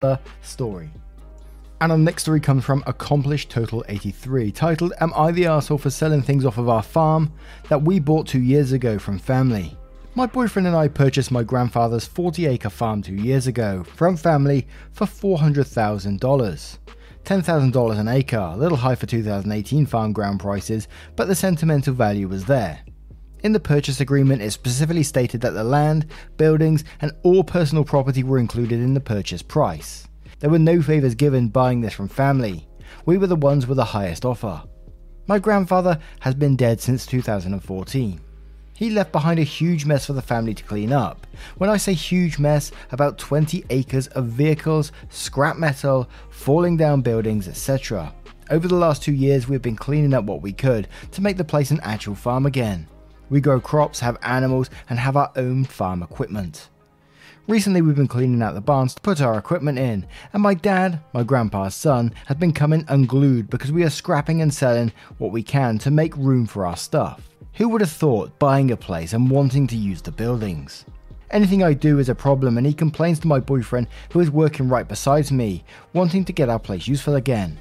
The 0.00 0.18
story. 0.40 0.88
And 1.82 1.92
our 1.92 1.98
next 1.98 2.22
story 2.22 2.40
comes 2.40 2.64
from 2.64 2.82
Accomplished 2.86 3.50
Total 3.50 3.84
83, 3.86 4.50
titled 4.50 4.94
Am 4.98 5.12
I 5.14 5.30
the 5.30 5.42
Arsehole 5.42 5.78
for 5.78 5.90
Selling 5.90 6.22
Things 6.22 6.46
Off 6.46 6.56
of 6.56 6.70
Our 6.70 6.82
Farm 6.82 7.30
That 7.68 7.82
We 7.82 8.00
Bought 8.00 8.26
Two 8.26 8.40
Years 8.40 8.72
Ago 8.72 8.98
from 8.98 9.18
Family? 9.18 9.76
My 10.14 10.24
boyfriend 10.24 10.66
and 10.66 10.74
I 10.74 10.88
purchased 10.88 11.30
my 11.30 11.42
grandfather's 11.42 12.06
40 12.06 12.46
acre 12.46 12.70
farm 12.70 13.02
two 13.02 13.14
years 13.14 13.46
ago 13.46 13.84
from 13.84 14.16
family 14.16 14.66
for 14.90 15.04
$400,000. 15.04 16.78
$10,000 17.22 17.98
an 17.98 18.08
acre, 18.08 18.38
a 18.38 18.56
little 18.56 18.78
high 18.78 18.94
for 18.94 19.04
2018 19.04 19.84
farm 19.84 20.14
ground 20.14 20.40
prices, 20.40 20.88
but 21.14 21.28
the 21.28 21.34
sentimental 21.34 21.92
value 21.92 22.26
was 22.26 22.46
there. 22.46 22.80
In 23.42 23.52
the 23.52 23.60
purchase 23.60 24.00
agreement, 24.00 24.42
it 24.42 24.50
specifically 24.50 25.02
stated 25.02 25.40
that 25.40 25.52
the 25.52 25.64
land, 25.64 26.06
buildings, 26.36 26.84
and 27.00 27.12
all 27.22 27.42
personal 27.42 27.84
property 27.84 28.22
were 28.22 28.38
included 28.38 28.80
in 28.80 28.94
the 28.94 29.00
purchase 29.00 29.42
price. 29.42 30.06
There 30.40 30.50
were 30.50 30.58
no 30.58 30.82
favours 30.82 31.14
given 31.14 31.48
buying 31.48 31.80
this 31.80 31.94
from 31.94 32.08
family. 32.08 32.68
We 33.06 33.16
were 33.18 33.26
the 33.26 33.36
ones 33.36 33.66
with 33.66 33.76
the 33.76 33.84
highest 33.84 34.24
offer. 34.24 34.62
My 35.26 35.38
grandfather 35.38 35.98
has 36.20 36.34
been 36.34 36.56
dead 36.56 36.80
since 36.80 37.06
2014. 37.06 38.20
He 38.74 38.90
left 38.90 39.12
behind 39.12 39.38
a 39.38 39.44
huge 39.44 39.84
mess 39.84 40.06
for 40.06 40.14
the 40.14 40.22
family 40.22 40.54
to 40.54 40.64
clean 40.64 40.92
up. 40.92 41.26
When 41.58 41.70
I 41.70 41.76
say 41.76 41.92
huge 41.92 42.38
mess, 42.38 42.72
about 42.90 43.18
20 43.18 43.64
acres 43.70 44.06
of 44.08 44.26
vehicles, 44.26 44.92
scrap 45.10 45.56
metal, 45.56 46.08
falling 46.30 46.76
down 46.76 47.02
buildings, 47.02 47.46
etc. 47.46 48.12
Over 48.50 48.68
the 48.68 48.76
last 48.76 49.02
two 49.02 49.12
years, 49.12 49.46
we've 49.46 49.62
been 49.62 49.76
cleaning 49.76 50.14
up 50.14 50.24
what 50.24 50.42
we 50.42 50.52
could 50.52 50.88
to 51.12 51.22
make 51.22 51.36
the 51.36 51.44
place 51.44 51.70
an 51.70 51.80
actual 51.82 52.14
farm 52.14 52.46
again. 52.46 52.88
We 53.30 53.40
grow 53.40 53.60
crops, 53.60 54.00
have 54.00 54.18
animals, 54.22 54.68
and 54.88 54.98
have 54.98 55.16
our 55.16 55.30
own 55.36 55.64
farm 55.64 56.02
equipment. 56.02 56.68
Recently, 57.46 57.80
we've 57.80 57.96
been 57.96 58.08
cleaning 58.08 58.42
out 58.42 58.54
the 58.54 58.60
barns 58.60 58.94
to 58.94 59.00
put 59.00 59.20
our 59.20 59.38
equipment 59.38 59.78
in, 59.78 60.06
and 60.32 60.42
my 60.42 60.54
dad, 60.54 61.00
my 61.12 61.22
grandpa's 61.22 61.74
son, 61.74 62.12
has 62.26 62.36
been 62.36 62.52
coming 62.52 62.84
unglued 62.88 63.48
because 63.48 63.72
we 63.72 63.84
are 63.84 63.90
scrapping 63.90 64.42
and 64.42 64.52
selling 64.52 64.92
what 65.18 65.32
we 65.32 65.42
can 65.42 65.78
to 65.78 65.90
make 65.90 66.16
room 66.16 66.44
for 66.44 66.66
our 66.66 66.76
stuff. 66.76 67.28
Who 67.54 67.68
would 67.68 67.80
have 67.80 67.90
thought 67.90 68.38
buying 68.38 68.72
a 68.72 68.76
place 68.76 69.12
and 69.12 69.30
wanting 69.30 69.66
to 69.68 69.76
use 69.76 70.02
the 70.02 70.12
buildings? 70.12 70.84
Anything 71.30 71.62
I 71.62 71.72
do 71.72 72.00
is 72.00 72.08
a 72.08 72.14
problem, 72.14 72.58
and 72.58 72.66
he 72.66 72.72
complains 72.72 73.20
to 73.20 73.28
my 73.28 73.38
boyfriend, 73.38 73.86
who 74.12 74.18
is 74.18 74.30
working 74.30 74.68
right 74.68 74.86
beside 74.86 75.30
me, 75.30 75.64
wanting 75.92 76.24
to 76.24 76.32
get 76.32 76.48
our 76.48 76.58
place 76.58 76.88
useful 76.88 77.14
again. 77.14 77.58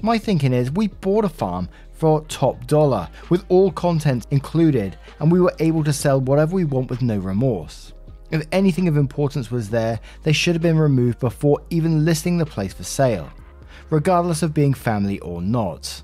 My 0.00 0.18
thinking 0.18 0.52
is 0.52 0.70
we 0.70 0.88
bought 0.88 1.24
a 1.24 1.28
farm 1.28 1.68
for 2.04 2.20
top 2.26 2.66
dollar, 2.66 3.08
with 3.30 3.46
all 3.48 3.72
content 3.72 4.26
included, 4.30 4.98
and 5.20 5.32
we 5.32 5.40
were 5.40 5.54
able 5.58 5.82
to 5.82 5.90
sell 5.90 6.20
whatever 6.20 6.54
we 6.54 6.66
want 6.66 6.90
with 6.90 7.00
no 7.00 7.16
remorse. 7.16 7.94
If 8.30 8.46
anything 8.52 8.88
of 8.88 8.98
importance 8.98 9.50
was 9.50 9.70
there, 9.70 9.98
they 10.22 10.34
should 10.34 10.54
have 10.54 10.60
been 10.60 10.78
removed 10.78 11.18
before 11.18 11.62
even 11.70 12.04
listing 12.04 12.36
the 12.36 12.44
place 12.44 12.74
for 12.74 12.84
sale, 12.84 13.30
regardless 13.88 14.42
of 14.42 14.52
being 14.52 14.74
family 14.74 15.18
or 15.20 15.40
not. 15.40 16.02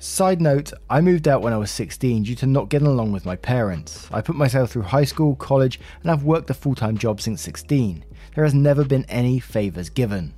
Side 0.00 0.40
note, 0.40 0.72
I 0.90 1.00
moved 1.00 1.28
out 1.28 1.42
when 1.42 1.52
I 1.52 1.58
was 1.58 1.70
16 1.70 2.24
due 2.24 2.34
to 2.34 2.46
not 2.46 2.68
getting 2.68 2.88
along 2.88 3.12
with 3.12 3.24
my 3.24 3.36
parents. 3.36 4.08
I 4.12 4.22
put 4.22 4.34
myself 4.34 4.72
through 4.72 4.82
high 4.82 5.04
school, 5.04 5.36
college, 5.36 5.78
and 6.02 6.10
I've 6.10 6.24
worked 6.24 6.50
a 6.50 6.54
full 6.54 6.74
time 6.74 6.98
job 6.98 7.20
since 7.20 7.40
16. 7.40 8.04
There 8.34 8.42
has 8.42 8.52
never 8.52 8.84
been 8.84 9.04
any 9.04 9.38
favours 9.38 9.90
given. 9.90 10.34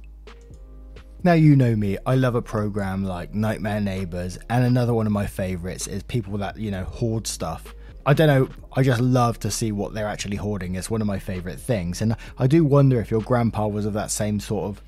Now, 1.24 1.32
you 1.32 1.56
know 1.56 1.74
me, 1.74 1.98
I 2.06 2.14
love 2.14 2.36
a 2.36 2.42
program 2.42 3.02
like 3.02 3.34
Nightmare 3.34 3.80
Neighbors, 3.80 4.38
and 4.48 4.64
another 4.64 4.94
one 4.94 5.04
of 5.04 5.12
my 5.12 5.26
favorites 5.26 5.88
is 5.88 6.04
people 6.04 6.38
that, 6.38 6.56
you 6.56 6.70
know, 6.70 6.84
hoard 6.84 7.26
stuff. 7.26 7.74
I 8.06 8.14
don't 8.14 8.28
know, 8.28 8.48
I 8.74 8.84
just 8.84 9.00
love 9.00 9.40
to 9.40 9.50
see 9.50 9.72
what 9.72 9.94
they're 9.94 10.06
actually 10.06 10.36
hoarding. 10.36 10.76
It's 10.76 10.90
one 10.90 11.00
of 11.00 11.08
my 11.08 11.18
favorite 11.18 11.58
things. 11.58 12.02
And 12.02 12.14
I 12.38 12.46
do 12.46 12.64
wonder 12.64 13.00
if 13.00 13.10
your 13.10 13.20
grandpa 13.20 13.66
was 13.66 13.84
of 13.84 13.94
that 13.94 14.12
same 14.12 14.38
sort 14.38 14.66
of, 14.66 14.82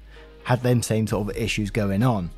had 0.44 0.62
them 0.62 0.82
same 0.82 1.08
sort 1.08 1.28
of 1.28 1.36
issues 1.36 1.72
going 1.72 2.04
on. 2.04 2.30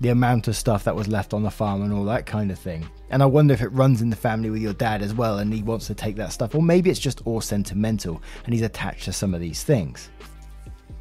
The 0.00 0.10
amount 0.10 0.46
of 0.46 0.56
stuff 0.56 0.84
that 0.84 0.94
was 0.94 1.08
left 1.08 1.34
on 1.34 1.42
the 1.42 1.50
farm 1.50 1.82
and 1.82 1.92
all 1.92 2.04
that 2.04 2.26
kind 2.26 2.52
of 2.52 2.60
thing. 2.60 2.88
And 3.10 3.24
I 3.24 3.26
wonder 3.26 3.54
if 3.54 3.60
it 3.60 3.72
runs 3.72 4.02
in 4.02 4.10
the 4.10 4.16
family 4.16 4.50
with 4.50 4.62
your 4.62 4.72
dad 4.72 5.02
as 5.02 5.14
well 5.14 5.40
and 5.40 5.52
he 5.52 5.64
wants 5.64 5.88
to 5.88 5.94
take 5.96 6.14
that 6.16 6.32
stuff. 6.32 6.54
Or 6.54 6.62
maybe 6.62 6.90
it's 6.90 7.00
just 7.00 7.26
all 7.26 7.40
sentimental 7.40 8.22
and 8.44 8.54
he's 8.54 8.62
attached 8.62 9.04
to 9.06 9.12
some 9.12 9.34
of 9.34 9.40
these 9.40 9.64
things. 9.64 10.10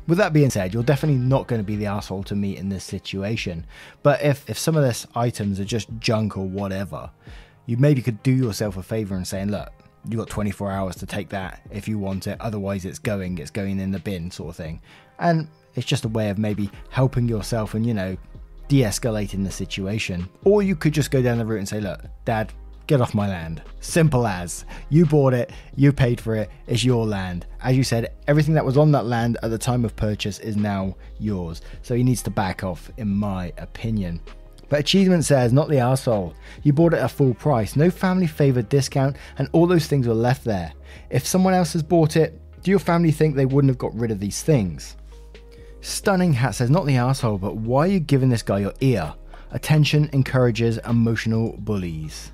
With 0.07 0.17
that 0.17 0.33
being 0.33 0.49
said, 0.49 0.73
you're 0.73 0.83
definitely 0.83 1.21
not 1.21 1.47
going 1.47 1.61
to 1.61 1.65
be 1.65 1.75
the 1.75 1.85
asshole 1.85 2.23
to 2.23 2.35
meet 2.35 2.57
in 2.57 2.69
this 2.69 2.83
situation. 2.83 3.65
But 4.03 4.21
if, 4.21 4.49
if 4.49 4.57
some 4.57 4.75
of 4.75 4.83
this 4.83 5.05
items 5.15 5.59
are 5.59 5.65
just 5.65 5.89
junk 5.99 6.37
or 6.37 6.47
whatever, 6.47 7.11
you 7.65 7.77
maybe 7.77 8.01
could 8.01 8.21
do 8.23 8.31
yourself 8.31 8.77
a 8.77 8.83
favor 8.83 9.15
and 9.15 9.27
saying, 9.27 9.51
look, 9.51 9.71
you 10.09 10.17
got 10.17 10.29
24 10.29 10.71
hours 10.71 10.95
to 10.97 11.05
take 11.05 11.29
that 11.29 11.61
if 11.71 11.87
you 11.87 11.99
want 11.99 12.27
it. 12.27 12.39
Otherwise, 12.41 12.85
it's 12.85 12.99
going, 12.99 13.37
it's 13.37 13.51
going 13.51 13.79
in 13.79 13.91
the 13.91 13.99
bin, 13.99 14.31
sort 14.31 14.49
of 14.49 14.55
thing. 14.55 14.81
And 15.19 15.47
it's 15.75 15.85
just 15.85 16.05
a 16.05 16.09
way 16.09 16.29
of 16.29 16.37
maybe 16.37 16.69
helping 16.89 17.27
yourself 17.27 17.75
and, 17.75 17.85
you 17.85 17.93
know, 17.93 18.17
de 18.67 18.81
escalating 18.81 19.43
the 19.43 19.51
situation. 19.51 20.27
Or 20.43 20.63
you 20.63 20.75
could 20.75 20.93
just 20.93 21.11
go 21.11 21.21
down 21.21 21.37
the 21.37 21.45
route 21.45 21.59
and 21.59 21.69
say, 21.69 21.79
look, 21.79 22.01
dad, 22.25 22.51
get 22.91 22.99
off 22.99 23.15
my 23.15 23.27
land. 23.27 23.61
Simple 23.79 24.27
as. 24.27 24.65
You 24.89 25.05
bought 25.05 25.33
it, 25.33 25.49
you 25.77 25.93
paid 25.93 26.19
for 26.19 26.35
it, 26.35 26.49
it's 26.67 26.83
your 26.83 27.05
land. 27.05 27.45
As 27.63 27.77
you 27.77 27.85
said, 27.85 28.11
everything 28.27 28.53
that 28.55 28.65
was 28.65 28.77
on 28.77 28.91
that 28.91 29.05
land 29.05 29.37
at 29.41 29.49
the 29.49 29.57
time 29.57 29.85
of 29.85 29.95
purchase 29.95 30.39
is 30.39 30.57
now 30.57 30.97
yours. 31.17 31.61
So 31.83 31.95
he 31.95 32.03
needs 32.03 32.21
to 32.23 32.29
back 32.29 32.65
off, 32.65 32.91
in 32.97 33.07
my 33.07 33.53
opinion. 33.57 34.19
But 34.67 34.81
Achievement 34.81 35.23
says, 35.23 35.53
not 35.53 35.69
the 35.69 35.79
asshole. 35.79 36.33
You 36.63 36.73
bought 36.73 36.93
it 36.93 36.99
at 36.99 37.11
full 37.11 37.33
price, 37.33 37.77
no 37.77 37.89
family 37.89 38.27
favoured 38.27 38.67
discount, 38.67 39.15
and 39.37 39.47
all 39.53 39.67
those 39.67 39.87
things 39.87 40.05
were 40.05 40.13
left 40.13 40.43
there. 40.43 40.73
If 41.09 41.25
someone 41.25 41.53
else 41.53 41.71
has 41.71 41.83
bought 41.83 42.17
it, 42.17 42.41
do 42.61 42.71
your 42.71 42.79
family 42.79 43.11
think 43.11 43.35
they 43.35 43.45
wouldn't 43.45 43.71
have 43.71 43.77
got 43.77 43.95
rid 43.95 44.11
of 44.11 44.19
these 44.19 44.43
things? 44.43 44.97
Stunning 45.79 46.33
Hat 46.33 46.55
says, 46.55 46.69
not 46.69 46.85
the 46.85 46.97
asshole, 46.97 47.37
but 47.37 47.55
why 47.55 47.85
are 47.85 47.91
you 47.91 48.01
giving 48.01 48.27
this 48.27 48.43
guy 48.43 48.59
your 48.59 48.73
ear? 48.81 49.13
Attention 49.51 50.09
encourages 50.11 50.77
emotional 50.79 51.55
bullies. 51.59 52.31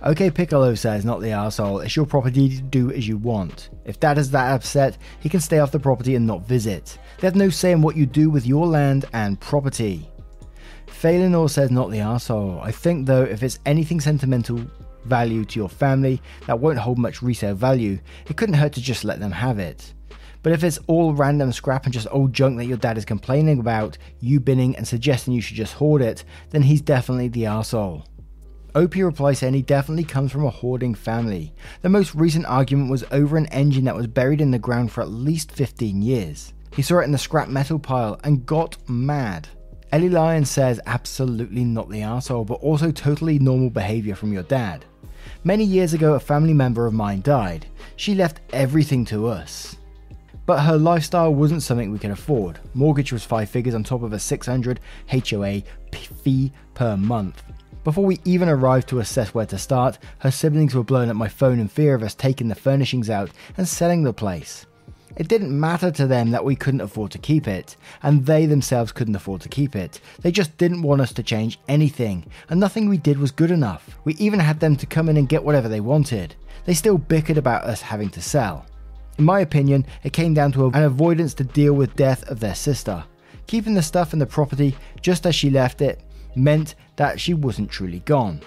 OK 0.00 0.30
Piccolo 0.30 0.76
says, 0.76 1.04
not 1.04 1.20
the 1.20 1.28
arsehole, 1.30 1.84
it's 1.84 1.96
your 1.96 2.06
property 2.06 2.48
to 2.48 2.62
do 2.62 2.92
as 2.92 3.08
you 3.08 3.16
want. 3.16 3.70
If 3.84 3.98
dad 3.98 4.16
is 4.16 4.30
that 4.30 4.52
upset, 4.52 4.96
he 5.18 5.28
can 5.28 5.40
stay 5.40 5.58
off 5.58 5.72
the 5.72 5.80
property 5.80 6.14
and 6.14 6.24
not 6.24 6.46
visit. 6.46 6.98
They 7.18 7.26
have 7.26 7.34
no 7.34 7.50
say 7.50 7.72
in 7.72 7.82
what 7.82 7.96
you 7.96 8.06
do 8.06 8.30
with 8.30 8.46
your 8.46 8.64
land 8.64 9.06
and 9.12 9.40
property. 9.40 10.08
Phelanor 10.86 11.50
says, 11.50 11.72
not 11.72 11.90
the 11.90 11.98
arsehole. 11.98 12.64
I 12.64 12.70
think 12.70 13.06
though, 13.06 13.24
if 13.24 13.42
it's 13.42 13.58
anything 13.66 14.00
sentimental 14.00 14.60
value 15.04 15.44
to 15.44 15.58
your 15.58 15.68
family 15.68 16.22
that 16.46 16.60
won't 16.60 16.78
hold 16.78 16.98
much 16.98 17.20
resale 17.20 17.56
value, 17.56 17.98
it 18.28 18.36
couldn't 18.36 18.54
hurt 18.54 18.74
to 18.74 18.80
just 18.80 19.04
let 19.04 19.18
them 19.18 19.32
have 19.32 19.58
it. 19.58 19.94
But 20.44 20.52
if 20.52 20.62
it's 20.62 20.78
all 20.86 21.12
random 21.12 21.50
scrap 21.50 21.84
and 21.84 21.92
just 21.92 22.06
old 22.12 22.32
junk 22.32 22.56
that 22.58 22.66
your 22.66 22.76
dad 22.76 22.98
is 22.98 23.04
complaining 23.04 23.58
about, 23.58 23.98
you 24.20 24.38
binning 24.38 24.76
and 24.76 24.86
suggesting 24.86 25.34
you 25.34 25.40
should 25.40 25.56
just 25.56 25.74
hoard 25.74 26.02
it, 26.02 26.22
then 26.50 26.62
he's 26.62 26.80
definitely 26.80 27.28
the 27.28 27.44
arsehole. 27.44 28.04
OP 28.78 28.94
replies 28.94 29.40
saying 29.40 29.54
he 29.54 29.62
definitely 29.62 30.04
comes 30.04 30.30
from 30.30 30.44
a 30.44 30.50
hoarding 30.50 30.94
family. 30.94 31.52
The 31.82 31.88
most 31.88 32.14
recent 32.14 32.46
argument 32.46 32.92
was 32.92 33.04
over 33.10 33.36
an 33.36 33.46
engine 33.46 33.84
that 33.86 33.96
was 33.96 34.06
buried 34.06 34.40
in 34.40 34.52
the 34.52 34.58
ground 34.58 34.92
for 34.92 35.00
at 35.00 35.10
least 35.10 35.50
15 35.50 36.00
years. 36.00 36.52
He 36.72 36.82
saw 36.82 37.00
it 37.00 37.04
in 37.04 37.10
the 37.10 37.18
scrap 37.18 37.48
metal 37.48 37.80
pile 37.80 38.20
and 38.22 38.46
got 38.46 38.76
mad. 38.88 39.48
Ellie 39.90 40.08
Lyon 40.08 40.44
says 40.44 40.78
absolutely 40.86 41.64
not 41.64 41.88
the 41.88 42.02
asshole, 42.02 42.44
but 42.44 42.60
also 42.60 42.92
totally 42.92 43.40
normal 43.40 43.68
behavior 43.68 44.14
from 44.14 44.32
your 44.32 44.44
dad. 44.44 44.84
Many 45.42 45.64
years 45.64 45.92
ago, 45.92 46.14
a 46.14 46.20
family 46.20 46.54
member 46.54 46.86
of 46.86 46.94
mine 46.94 47.22
died. 47.22 47.66
She 47.96 48.14
left 48.14 48.40
everything 48.52 49.04
to 49.06 49.26
us. 49.26 49.76
But 50.46 50.60
her 50.60 50.78
lifestyle 50.78 51.34
wasn't 51.34 51.64
something 51.64 51.90
we 51.90 51.98
could 51.98 52.12
afford. 52.12 52.60
Mortgage 52.74 53.12
was 53.12 53.24
five 53.24 53.50
figures 53.50 53.74
on 53.74 53.82
top 53.82 54.04
of 54.04 54.12
a 54.12 54.18
600 54.20 54.78
HOA 55.10 55.62
fee 56.22 56.52
per 56.74 56.96
month. 56.96 57.42
Before 57.88 58.04
we 58.04 58.20
even 58.26 58.50
arrived 58.50 58.86
to 58.90 58.98
assess 58.98 59.32
where 59.32 59.46
to 59.46 59.56
start, 59.56 59.98
her 60.18 60.30
siblings 60.30 60.74
were 60.74 60.84
blowing 60.84 61.08
up 61.08 61.16
my 61.16 61.26
phone 61.26 61.58
in 61.58 61.68
fear 61.68 61.94
of 61.94 62.02
us 62.02 62.14
taking 62.14 62.48
the 62.48 62.54
furnishings 62.54 63.08
out 63.08 63.30
and 63.56 63.66
selling 63.66 64.02
the 64.02 64.12
place. 64.12 64.66
It 65.16 65.28
didn't 65.28 65.58
matter 65.58 65.90
to 65.92 66.06
them 66.06 66.30
that 66.32 66.44
we 66.44 66.54
couldn't 66.54 66.82
afford 66.82 67.12
to 67.12 67.18
keep 67.18 67.48
it, 67.48 67.78
and 68.02 68.26
they 68.26 68.44
themselves 68.44 68.92
couldn't 68.92 69.16
afford 69.16 69.40
to 69.40 69.48
keep 69.48 69.74
it. 69.74 70.02
They 70.20 70.30
just 70.30 70.54
didn't 70.58 70.82
want 70.82 71.00
us 71.00 71.14
to 71.14 71.22
change 71.22 71.60
anything, 71.66 72.26
and 72.50 72.60
nothing 72.60 72.90
we 72.90 72.98
did 72.98 73.18
was 73.18 73.30
good 73.30 73.50
enough. 73.50 73.96
We 74.04 74.16
even 74.16 74.38
had 74.38 74.60
them 74.60 74.76
to 74.76 74.84
come 74.84 75.08
in 75.08 75.16
and 75.16 75.26
get 75.26 75.42
whatever 75.42 75.70
they 75.70 75.80
wanted. 75.80 76.34
They 76.66 76.74
still 76.74 76.98
bickered 76.98 77.38
about 77.38 77.64
us 77.64 77.80
having 77.80 78.10
to 78.10 78.20
sell. 78.20 78.66
In 79.16 79.24
my 79.24 79.40
opinion, 79.40 79.86
it 80.02 80.12
came 80.12 80.34
down 80.34 80.52
to 80.52 80.66
an 80.66 80.82
avoidance 80.82 81.32
to 81.32 81.44
deal 81.44 81.72
with 81.72 81.96
death 81.96 82.22
of 82.28 82.38
their 82.38 82.54
sister. 82.54 83.02
Keeping 83.46 83.72
the 83.72 83.82
stuff 83.82 84.12
in 84.12 84.18
the 84.18 84.26
property 84.26 84.76
just 85.00 85.24
as 85.24 85.34
she 85.34 85.48
left 85.48 85.80
it 85.80 86.02
meant 86.34 86.74
that 86.96 87.20
she 87.20 87.34
wasn't 87.34 87.70
truly 87.70 88.00
gone. 88.00 88.40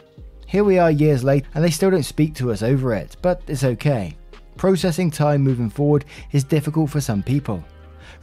Here 0.45 0.63
we 0.63 0.79
are 0.79 0.91
years 0.91 1.23
later 1.23 1.47
and 1.53 1.63
they 1.63 1.69
still 1.69 1.91
don't 1.91 2.03
speak 2.03 2.35
to 2.35 2.51
us 2.51 2.61
over 2.61 2.93
it, 2.93 3.15
but 3.21 3.41
it's 3.47 3.63
okay. 3.63 4.15
Processing 4.57 5.09
time 5.09 5.41
moving 5.41 5.69
forward 5.69 6.05
is 6.31 6.43
difficult 6.43 6.89
for 6.89 7.01
some 7.01 7.23
people. 7.23 7.63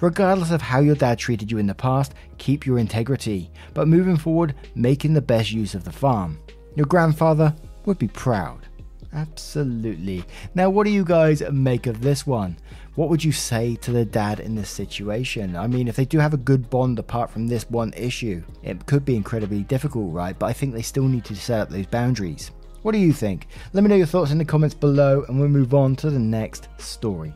Regardless 0.00 0.50
of 0.50 0.62
how 0.62 0.80
your 0.80 0.94
dad 0.94 1.18
treated 1.18 1.50
you 1.50 1.58
in 1.58 1.66
the 1.66 1.74
past, 1.74 2.14
keep 2.36 2.64
your 2.64 2.78
integrity, 2.78 3.50
but 3.74 3.88
moving 3.88 4.16
forward, 4.16 4.54
making 4.74 5.12
the 5.12 5.20
best 5.20 5.50
use 5.50 5.74
of 5.74 5.84
the 5.84 5.92
farm. 5.92 6.38
Your 6.76 6.86
grandfather 6.86 7.54
would 7.86 7.98
be 7.98 8.08
proud. 8.08 8.68
Absolutely. 9.12 10.24
Now, 10.54 10.70
what 10.70 10.84
do 10.84 10.90
you 10.90 11.04
guys 11.04 11.42
make 11.50 11.86
of 11.86 12.00
this 12.00 12.26
one? 12.26 12.56
What 12.98 13.10
would 13.10 13.22
you 13.22 13.30
say 13.30 13.76
to 13.76 13.92
the 13.92 14.04
dad 14.04 14.40
in 14.40 14.56
this 14.56 14.68
situation? 14.68 15.54
I 15.54 15.68
mean, 15.68 15.86
if 15.86 15.94
they 15.94 16.04
do 16.04 16.18
have 16.18 16.34
a 16.34 16.36
good 16.36 16.68
bond 16.68 16.98
apart 16.98 17.30
from 17.30 17.46
this 17.46 17.62
one 17.70 17.92
issue, 17.96 18.42
it 18.64 18.86
could 18.86 19.04
be 19.04 19.14
incredibly 19.14 19.62
difficult, 19.62 20.12
right? 20.12 20.36
But 20.36 20.46
I 20.46 20.52
think 20.52 20.74
they 20.74 20.82
still 20.82 21.04
need 21.04 21.24
to 21.26 21.36
set 21.36 21.60
up 21.60 21.70
those 21.70 21.86
boundaries. 21.86 22.50
What 22.82 22.90
do 22.90 22.98
you 22.98 23.12
think? 23.12 23.46
Let 23.72 23.84
me 23.84 23.88
know 23.88 23.94
your 23.94 24.06
thoughts 24.06 24.32
in 24.32 24.38
the 24.38 24.44
comments 24.44 24.74
below, 24.74 25.24
and 25.28 25.38
we'll 25.38 25.48
move 25.48 25.74
on 25.74 25.94
to 25.94 26.10
the 26.10 26.18
next 26.18 26.70
story. 26.78 27.32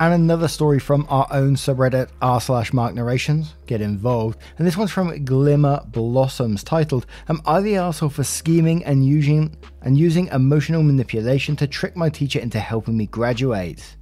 And 0.00 0.12
another 0.12 0.48
story 0.48 0.80
from 0.80 1.06
our 1.08 1.28
own 1.30 1.54
subreddit 1.54 2.08
r 2.20 2.40
slash 2.40 2.72
mark 2.72 2.94
narrations. 2.94 3.54
Get 3.66 3.80
involved. 3.80 4.40
And 4.58 4.66
this 4.66 4.76
one's 4.76 4.90
from 4.90 5.24
Glimmer 5.24 5.84
Blossoms, 5.92 6.64
titled 6.64 7.06
Am 7.28 7.40
I 7.46 7.60
the 7.60 7.76
asshole 7.76 8.08
for 8.08 8.24
scheming 8.24 8.84
and 8.84 9.06
using 9.06 9.56
and 9.82 9.96
using 9.96 10.26
emotional 10.32 10.82
manipulation 10.82 11.54
to 11.56 11.68
trick 11.68 11.94
my 11.94 12.08
teacher 12.08 12.40
into 12.40 12.58
helping 12.58 12.96
me 12.96 13.06
graduate? 13.06 13.94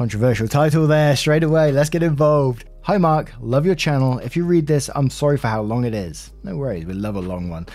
Controversial 0.00 0.48
title 0.48 0.86
there, 0.86 1.14
straight 1.14 1.42
away. 1.42 1.72
Let's 1.72 1.90
get 1.90 2.02
involved. 2.02 2.64
Hi 2.84 2.96
Mark, 2.96 3.34
love 3.38 3.66
your 3.66 3.74
channel. 3.74 4.18
If 4.20 4.34
you 4.34 4.46
read 4.46 4.66
this, 4.66 4.88
I'm 4.94 5.10
sorry 5.10 5.36
for 5.36 5.48
how 5.48 5.60
long 5.60 5.84
it 5.84 5.92
is. 5.92 6.32
No 6.42 6.56
worries, 6.56 6.86
we 6.86 6.94
love 6.94 7.16
a 7.16 7.20
long 7.20 7.50
one. 7.50 7.66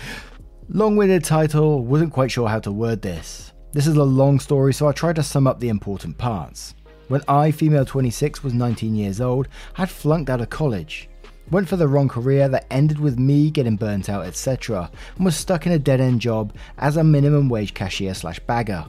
Long 0.68 0.96
winded 0.96 1.22
title, 1.22 1.84
wasn't 1.84 2.12
quite 2.12 2.32
sure 2.32 2.48
how 2.48 2.58
to 2.58 2.72
word 2.72 3.00
this. 3.00 3.52
This 3.70 3.86
is 3.86 3.94
a 3.94 4.02
long 4.02 4.40
story, 4.40 4.74
so 4.74 4.88
I 4.88 4.92
tried 4.92 5.14
to 5.14 5.22
sum 5.22 5.46
up 5.46 5.60
the 5.60 5.68
important 5.68 6.18
parts. 6.18 6.74
When 7.06 7.22
I, 7.28 7.52
female 7.52 7.84
26, 7.84 8.42
was 8.42 8.54
19 8.54 8.96
years 8.96 9.20
old, 9.20 9.46
had 9.74 9.88
flunked 9.88 10.28
out 10.28 10.40
of 10.40 10.50
college. 10.50 11.08
Went 11.52 11.68
for 11.68 11.76
the 11.76 11.86
wrong 11.86 12.08
career 12.08 12.48
that 12.48 12.66
ended 12.72 12.98
with 12.98 13.20
me 13.20 13.52
getting 13.52 13.76
burnt 13.76 14.08
out, 14.08 14.26
etc., 14.26 14.90
and 15.14 15.24
was 15.24 15.36
stuck 15.36 15.64
in 15.64 15.70
a 15.70 15.78
dead 15.78 16.00
end 16.00 16.20
job 16.20 16.56
as 16.78 16.96
a 16.96 17.04
minimum 17.04 17.48
wage 17.48 17.72
cashier 17.72 18.14
slash 18.14 18.40
bagger. 18.40 18.84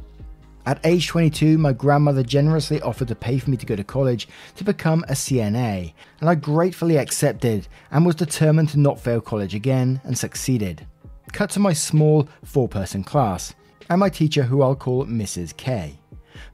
At 0.67 0.85
age 0.85 1.07
22, 1.07 1.57
my 1.57 1.71
grandmother 1.71 2.23
generously 2.23 2.81
offered 2.81 3.07
to 3.07 3.15
pay 3.15 3.39
for 3.39 3.49
me 3.49 3.55
to 3.55 3.65
go 3.65 3.77
to 3.77 3.85
college 3.85 4.27
to 4.57 4.65
become 4.65 5.05
a 5.07 5.13
CNA, 5.13 5.93
and 6.19 6.29
I 6.29 6.35
gratefully 6.35 6.97
accepted 6.97 7.69
and 7.89 8.05
was 8.05 8.15
determined 8.15 8.67
to 8.69 8.79
not 8.79 8.99
fail 8.99 9.21
college 9.21 9.55
again 9.55 10.01
and 10.03 10.17
succeeded. 10.17 10.85
Cut 11.31 11.51
to 11.51 11.61
my 11.61 11.71
small 11.71 12.27
four 12.43 12.67
person 12.67 13.01
class, 13.01 13.55
and 13.89 14.01
my 14.01 14.09
teacher, 14.09 14.43
who 14.43 14.61
I'll 14.61 14.75
call 14.75 15.05
Mrs. 15.05 15.55
K. 15.55 15.99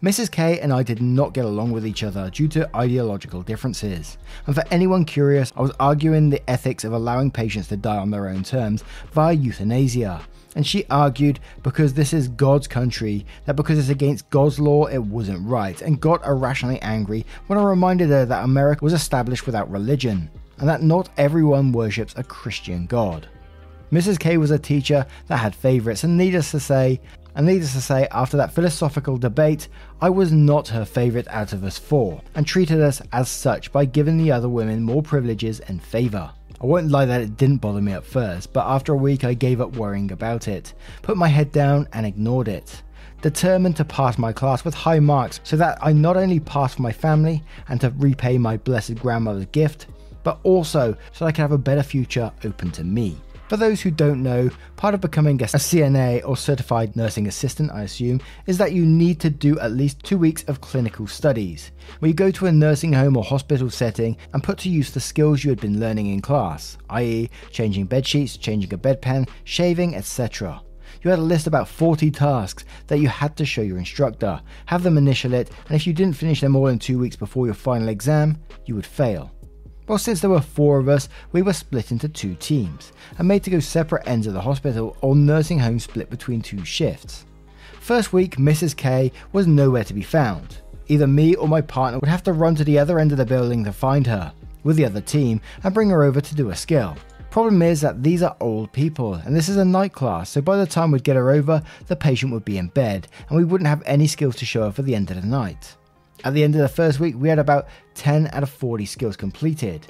Mrs. 0.03 0.29
K 0.29 0.59
and 0.59 0.71
I 0.71 0.83
did 0.83 1.01
not 1.01 1.33
get 1.33 1.45
along 1.45 1.71
with 1.71 1.87
each 1.87 2.03
other 2.03 2.29
due 2.29 2.47
to 2.49 2.69
ideological 2.75 3.41
differences. 3.41 4.19
And 4.45 4.53
for 4.53 4.63
anyone 4.69 5.05
curious, 5.05 5.51
I 5.57 5.61
was 5.61 5.71
arguing 5.79 6.29
the 6.29 6.47
ethics 6.47 6.83
of 6.83 6.93
allowing 6.93 7.31
patients 7.31 7.69
to 7.69 7.77
die 7.77 7.97
on 7.97 8.11
their 8.11 8.29
own 8.29 8.43
terms 8.43 8.83
via 9.11 9.33
euthanasia. 9.33 10.21
And 10.55 10.65
she 10.65 10.85
argued 10.89 11.39
because 11.63 11.93
this 11.93 12.13
is 12.13 12.27
God's 12.27 12.67
country, 12.67 13.25
that 13.45 13.55
because 13.55 13.79
it's 13.79 13.89
against 13.89 14.29
God's 14.29 14.59
law, 14.59 14.85
it 14.85 14.99
wasn't 14.99 15.47
right, 15.47 15.81
and 15.81 15.99
got 15.99 16.25
irrationally 16.25 16.79
angry 16.81 17.25
when 17.47 17.57
I 17.57 17.63
reminded 17.63 18.09
her 18.09 18.25
that 18.25 18.43
America 18.43 18.83
was 18.83 18.93
established 18.93 19.45
without 19.45 19.71
religion, 19.71 20.29
and 20.59 20.69
that 20.69 20.83
not 20.83 21.09
everyone 21.17 21.71
worships 21.71 22.13
a 22.15 22.23
Christian 22.23 22.85
God. 22.85 23.27
Mrs. 23.91 24.19
K 24.19 24.37
was 24.37 24.51
a 24.51 24.59
teacher 24.59 25.05
that 25.27 25.37
had 25.37 25.55
favourites, 25.55 26.03
and 26.03 26.17
needless 26.17 26.51
to 26.51 26.59
say, 26.59 26.99
and 27.35 27.45
needless 27.45 27.73
to 27.73 27.81
say, 27.81 28.07
after 28.11 28.37
that 28.37 28.53
philosophical 28.53 29.17
debate, 29.17 29.67
I 30.01 30.09
was 30.09 30.31
not 30.31 30.67
her 30.67 30.85
favourite 30.85 31.27
out 31.29 31.53
of 31.53 31.63
us 31.63 31.77
four, 31.77 32.21
and 32.35 32.45
treated 32.45 32.81
us 32.81 33.01
as 33.11 33.29
such 33.29 33.71
by 33.71 33.85
giving 33.85 34.17
the 34.17 34.31
other 34.31 34.49
women 34.49 34.83
more 34.83 35.01
privileges 35.01 35.59
and 35.61 35.81
favour. 35.81 36.31
I 36.61 36.65
won't 36.65 36.91
lie 36.91 37.05
that 37.05 37.21
it 37.21 37.37
didn't 37.37 37.57
bother 37.57 37.81
me 37.81 37.91
at 37.91 38.05
first, 38.05 38.53
but 38.53 38.65
after 38.65 38.93
a 38.93 38.97
week 38.97 39.23
I 39.23 39.33
gave 39.33 39.59
up 39.59 39.75
worrying 39.75 40.11
about 40.11 40.47
it, 40.47 40.73
put 41.01 41.17
my 41.17 41.27
head 41.27 41.51
down 41.51 41.87
and 41.93 42.05
ignored 42.05 42.47
it. 42.47 42.81
Determined 43.21 43.77
to 43.77 43.85
pass 43.85 44.17
my 44.17 44.33
class 44.33 44.65
with 44.65 44.73
high 44.73 44.99
marks 44.99 45.39
so 45.43 45.55
that 45.57 45.77
I 45.81 45.93
not 45.93 46.17
only 46.17 46.39
passed 46.39 46.75
for 46.75 46.81
my 46.81 46.91
family 46.91 47.43
and 47.69 47.79
to 47.81 47.89
repay 47.97 48.37
my 48.37 48.57
blessed 48.57 48.95
grandmother's 48.95 49.45
gift, 49.47 49.87
but 50.23 50.39
also 50.43 50.95
so 51.11 51.25
that 51.25 51.29
I 51.29 51.31
could 51.31 51.41
have 51.41 51.51
a 51.51 51.57
better 51.57 51.83
future 51.83 52.31
open 52.43 52.71
to 52.71 52.83
me. 52.83 53.17
For 53.49 53.57
those 53.57 53.81
who 53.81 53.91
don't 53.91 54.23
know, 54.23 54.49
part 54.77 54.93
of 54.93 55.01
becoming 55.01 55.41
a 55.41 55.45
CNA 55.45 56.25
or 56.25 56.37
certified 56.37 56.95
nursing 56.95 57.27
assistant, 57.27 57.71
I 57.71 57.83
assume, 57.83 58.21
is 58.47 58.57
that 58.57 58.71
you 58.71 58.85
need 58.85 59.19
to 59.19 59.29
do 59.29 59.59
at 59.59 59.73
least 59.73 60.01
two 60.01 60.17
weeks 60.17 60.43
of 60.43 60.61
clinical 60.61 61.07
studies, 61.07 61.71
where 61.99 62.07
you 62.07 62.15
go 62.15 62.31
to 62.31 62.45
a 62.45 62.51
nursing 62.53 62.93
home 62.93 63.17
or 63.17 63.23
hospital 63.23 63.69
setting 63.69 64.15
and 64.33 64.41
put 64.41 64.59
to 64.59 64.69
use 64.69 64.91
the 64.91 65.01
skills 65.01 65.43
you 65.43 65.49
had 65.49 65.59
been 65.59 65.79
learning 65.79 66.07
in 66.07 66.21
class, 66.21 66.77
i.e., 66.91 67.29
changing 67.51 67.85
bed 67.85 68.07
sheets, 68.07 68.37
changing 68.37 68.73
a 68.73 68.77
bedpan, 68.77 69.27
shaving, 69.43 69.93
etc. 69.93 70.61
You 71.01 71.09
had 71.09 71.19
a 71.19 71.23
list 71.23 71.45
about 71.45 71.67
40 71.67 72.11
tasks 72.11 72.63
that 72.87 72.99
you 72.99 73.09
had 73.09 73.35
to 73.35 73.45
show 73.45 73.61
your 73.61 73.77
instructor, 73.77 74.41
have 74.67 74.83
them 74.83 74.97
initial 74.97 75.33
it, 75.33 75.51
and 75.67 75.75
if 75.75 75.85
you 75.85 75.91
didn't 75.91 76.15
finish 76.15 76.39
them 76.39 76.55
all 76.55 76.67
in 76.67 76.79
two 76.79 76.97
weeks 76.97 77.17
before 77.17 77.45
your 77.45 77.55
final 77.55 77.89
exam, 77.89 78.37
you 78.65 78.75
would 78.75 78.85
fail. 78.85 79.31
Well, 79.87 79.97
since 79.97 80.21
there 80.21 80.29
were 80.29 80.39
four 80.39 80.79
of 80.79 80.87
us, 80.87 81.09
we 81.33 81.41
were 81.41 81.51
split 81.51 81.91
into 81.91 82.07
two 82.07 82.35
teams 82.35 82.93
and 83.17 83.27
made 83.27 83.43
to 83.43 83.49
go 83.49 83.59
separate 83.59 84.07
ends 84.07 84.27
of 84.27 84.33
the 84.33 84.41
hospital 84.41 84.95
or 85.01 85.15
nursing 85.15 85.59
home 85.59 85.79
split 85.79 86.09
between 86.09 86.41
two 86.41 86.63
shifts. 86.63 87.25
First 87.81 88.13
week, 88.13 88.37
Mrs. 88.37 88.77
K 88.77 89.11
was 89.33 89.45
nowhere 89.45 89.83
to 89.83 89.93
be 89.93 90.01
found. 90.01 90.59
Either 90.87 91.05
me 91.05 91.35
or 91.35 91.49
my 91.49 91.59
partner 91.59 91.99
would 91.99 92.09
have 92.09 92.23
to 92.23 92.31
run 92.33 92.55
to 92.55 92.63
the 92.63 92.79
other 92.79 92.97
end 92.97 93.11
of 93.11 93.17
the 93.17 93.25
building 93.25 93.65
to 93.65 93.73
find 93.73 94.07
her, 94.07 94.31
with 94.63 94.77
the 94.77 94.85
other 94.85 95.01
team, 95.01 95.41
and 95.63 95.73
bring 95.73 95.89
her 95.89 96.03
over 96.03 96.21
to 96.21 96.35
do 96.35 96.49
a 96.49 96.55
skill. 96.55 96.95
Problem 97.29 97.61
is 97.61 97.81
that 97.81 98.03
these 98.03 98.23
are 98.23 98.37
old 98.39 98.71
people, 98.71 99.15
and 99.15 99.35
this 99.35 99.49
is 99.49 99.57
a 99.57 99.65
night 99.65 99.91
class, 99.91 100.29
so 100.29 100.41
by 100.41 100.55
the 100.55 100.65
time 100.65 100.91
we'd 100.91 101.03
get 101.03 101.17
her 101.17 101.31
over, 101.31 101.61
the 101.87 101.95
patient 101.95 102.31
would 102.31 102.45
be 102.45 102.57
in 102.57 102.67
bed, 102.67 103.07
and 103.27 103.37
we 103.37 103.43
wouldn't 103.43 103.67
have 103.67 103.83
any 103.85 104.07
skills 104.07 104.37
to 104.37 104.45
show 104.45 104.63
her 104.63 104.71
for 104.71 104.83
the 104.83 104.95
end 104.95 105.11
of 105.11 105.19
the 105.19 105.27
night. 105.27 105.75
At 106.23 106.33
the 106.33 106.43
end 106.43 106.55
of 106.55 106.61
the 106.61 106.67
first 106.67 106.99
week, 106.99 107.15
we 107.17 107.29
had 107.29 107.39
about 107.39 107.67
10 107.95 108.29
out 108.31 108.43
of 108.43 108.49
40 108.49 108.85
skills 108.85 109.17
completed. 109.17 109.87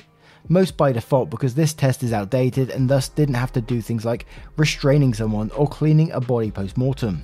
most 0.49 0.75
by 0.75 0.91
default 0.91 1.29
because 1.29 1.55
this 1.55 1.73
test 1.73 2.03
is 2.03 2.11
outdated 2.11 2.69
and 2.69 2.89
thus 2.89 3.07
didn't 3.07 3.35
have 3.35 3.53
to 3.53 3.61
do 3.61 3.81
things 3.81 4.03
like 4.03 4.25
restraining 4.57 5.13
someone 5.13 5.49
or 5.51 5.67
cleaning 5.67 6.11
a 6.11 6.19
body 6.19 6.51
post 6.51 6.75
mortem. 6.77 7.23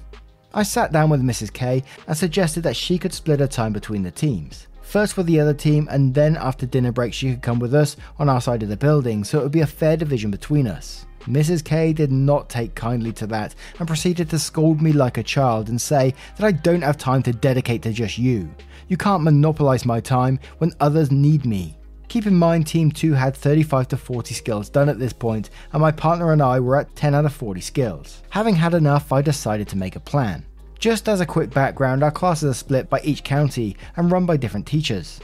I 0.53 0.63
sat 0.63 0.91
down 0.91 1.09
with 1.09 1.21
Mrs. 1.21 1.51
K 1.51 1.83
and 2.07 2.17
suggested 2.17 2.61
that 2.63 2.75
she 2.75 2.97
could 2.97 3.13
split 3.13 3.41
her 3.41 3.47
time 3.47 3.73
between 3.73 4.03
the 4.03 4.11
teams. 4.11 4.67
First 4.81 5.17
with 5.17 5.27
the 5.27 5.39
other 5.39 5.53
team, 5.53 5.87
and 5.91 6.15
then 6.15 6.35
after 6.37 6.65
dinner 6.65 6.91
break, 6.91 7.13
she 7.13 7.29
could 7.29 7.43
come 7.43 7.59
with 7.59 7.75
us 7.75 7.95
on 8.17 8.27
our 8.27 8.41
side 8.41 8.63
of 8.63 8.69
the 8.69 8.77
building, 8.77 9.23
so 9.23 9.39
it 9.39 9.43
would 9.43 9.51
be 9.51 9.61
a 9.61 9.67
fair 9.67 9.95
division 9.95 10.31
between 10.31 10.65
us. 10.65 11.05
Mrs. 11.29 11.63
K 11.63 11.93
did 11.93 12.11
not 12.11 12.49
take 12.49 12.73
kindly 12.73 13.11
to 13.13 13.27
that 13.27 13.53
and 13.77 13.87
proceeded 13.87 14.29
to 14.31 14.39
scold 14.39 14.81
me 14.81 14.91
like 14.91 15.19
a 15.19 15.23
child 15.23 15.69
and 15.69 15.79
say 15.79 16.15
that 16.35 16.45
I 16.45 16.51
don't 16.51 16.81
have 16.81 16.97
time 16.97 17.21
to 17.23 17.31
dedicate 17.31 17.83
to 17.83 17.93
just 17.93 18.17
you. 18.17 18.49
You 18.87 18.97
can't 18.97 19.23
monopolize 19.23 19.85
my 19.85 19.99
time 19.99 20.39
when 20.57 20.73
others 20.79 21.11
need 21.11 21.45
me. 21.45 21.77
Keep 22.07 22.25
in 22.25 22.35
mind, 22.35 22.65
Team 22.65 22.89
2 22.89 23.13
had 23.13 23.37
35 23.37 23.89
to 23.89 23.97
40 23.97 24.33
skills 24.33 24.67
done 24.67 24.89
at 24.89 24.97
this 24.97 25.13
point, 25.13 25.51
and 25.71 25.81
my 25.81 25.91
partner 25.91 26.33
and 26.33 26.41
I 26.41 26.59
were 26.59 26.77
at 26.77 26.95
10 26.95 27.13
out 27.13 27.25
of 27.25 27.33
40 27.33 27.61
skills. 27.61 28.23
Having 28.31 28.55
had 28.55 28.73
enough, 28.73 29.11
I 29.11 29.21
decided 29.21 29.67
to 29.67 29.77
make 29.77 29.95
a 29.95 29.99
plan. 29.99 30.43
Just 30.79 31.07
as 31.07 31.21
a 31.21 31.25
quick 31.25 31.51
background, 31.51 32.01
our 32.03 32.09
classes 32.09 32.49
are 32.49 32.53
split 32.55 32.89
by 32.89 33.01
each 33.03 33.23
county 33.23 33.77
and 33.95 34.11
run 34.11 34.25
by 34.25 34.37
different 34.37 34.65
teachers. 34.65 35.19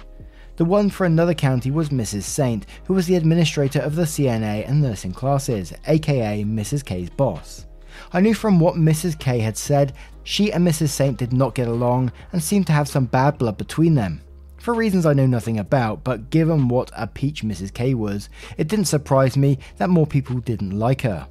The 0.57 0.65
one 0.65 0.89
for 0.89 1.05
another 1.05 1.33
county 1.33 1.69
was 1.69 1.89
Mrs. 1.89 2.23
Saint, 2.23 2.65
who 2.85 2.93
was 2.93 3.07
the 3.07 3.15
administrator 3.15 3.79
of 3.79 3.95
the 3.95 4.03
CNA 4.03 4.67
and 4.67 4.81
nursing 4.81 5.11
classes, 5.11 5.73
aka 5.85 6.45
Mrs. 6.45 6.85
K's 6.85 7.09
boss. 7.09 7.65
I 8.13 8.21
knew 8.21 8.33
from 8.33 8.59
what 8.59 8.75
Mrs. 8.75 9.19
K 9.19 9.39
had 9.39 9.57
said, 9.57 9.93
she 10.23 10.53
and 10.53 10.65
Mrs. 10.65 10.89
Saint 10.89 11.17
did 11.17 11.33
not 11.33 11.55
get 11.55 11.67
along 11.67 12.11
and 12.31 12.41
seemed 12.41 12.67
to 12.67 12.73
have 12.73 12.87
some 12.87 13.05
bad 13.05 13.37
blood 13.37 13.57
between 13.57 13.95
them. 13.95 14.21
For 14.57 14.73
reasons 14.73 15.05
I 15.05 15.13
know 15.13 15.27
nothing 15.27 15.59
about, 15.59 16.03
but 16.03 16.29
given 16.29 16.69
what 16.69 16.89
a 16.95 17.05
peach 17.05 17.43
Mrs. 17.43 17.73
K 17.73 17.93
was, 17.93 18.29
it 18.57 18.67
didn't 18.67 18.85
surprise 18.85 19.35
me 19.35 19.59
that 19.77 19.89
more 19.89 20.07
people 20.07 20.39
didn't 20.39 20.71
like 20.71 21.01
her. 21.01 21.27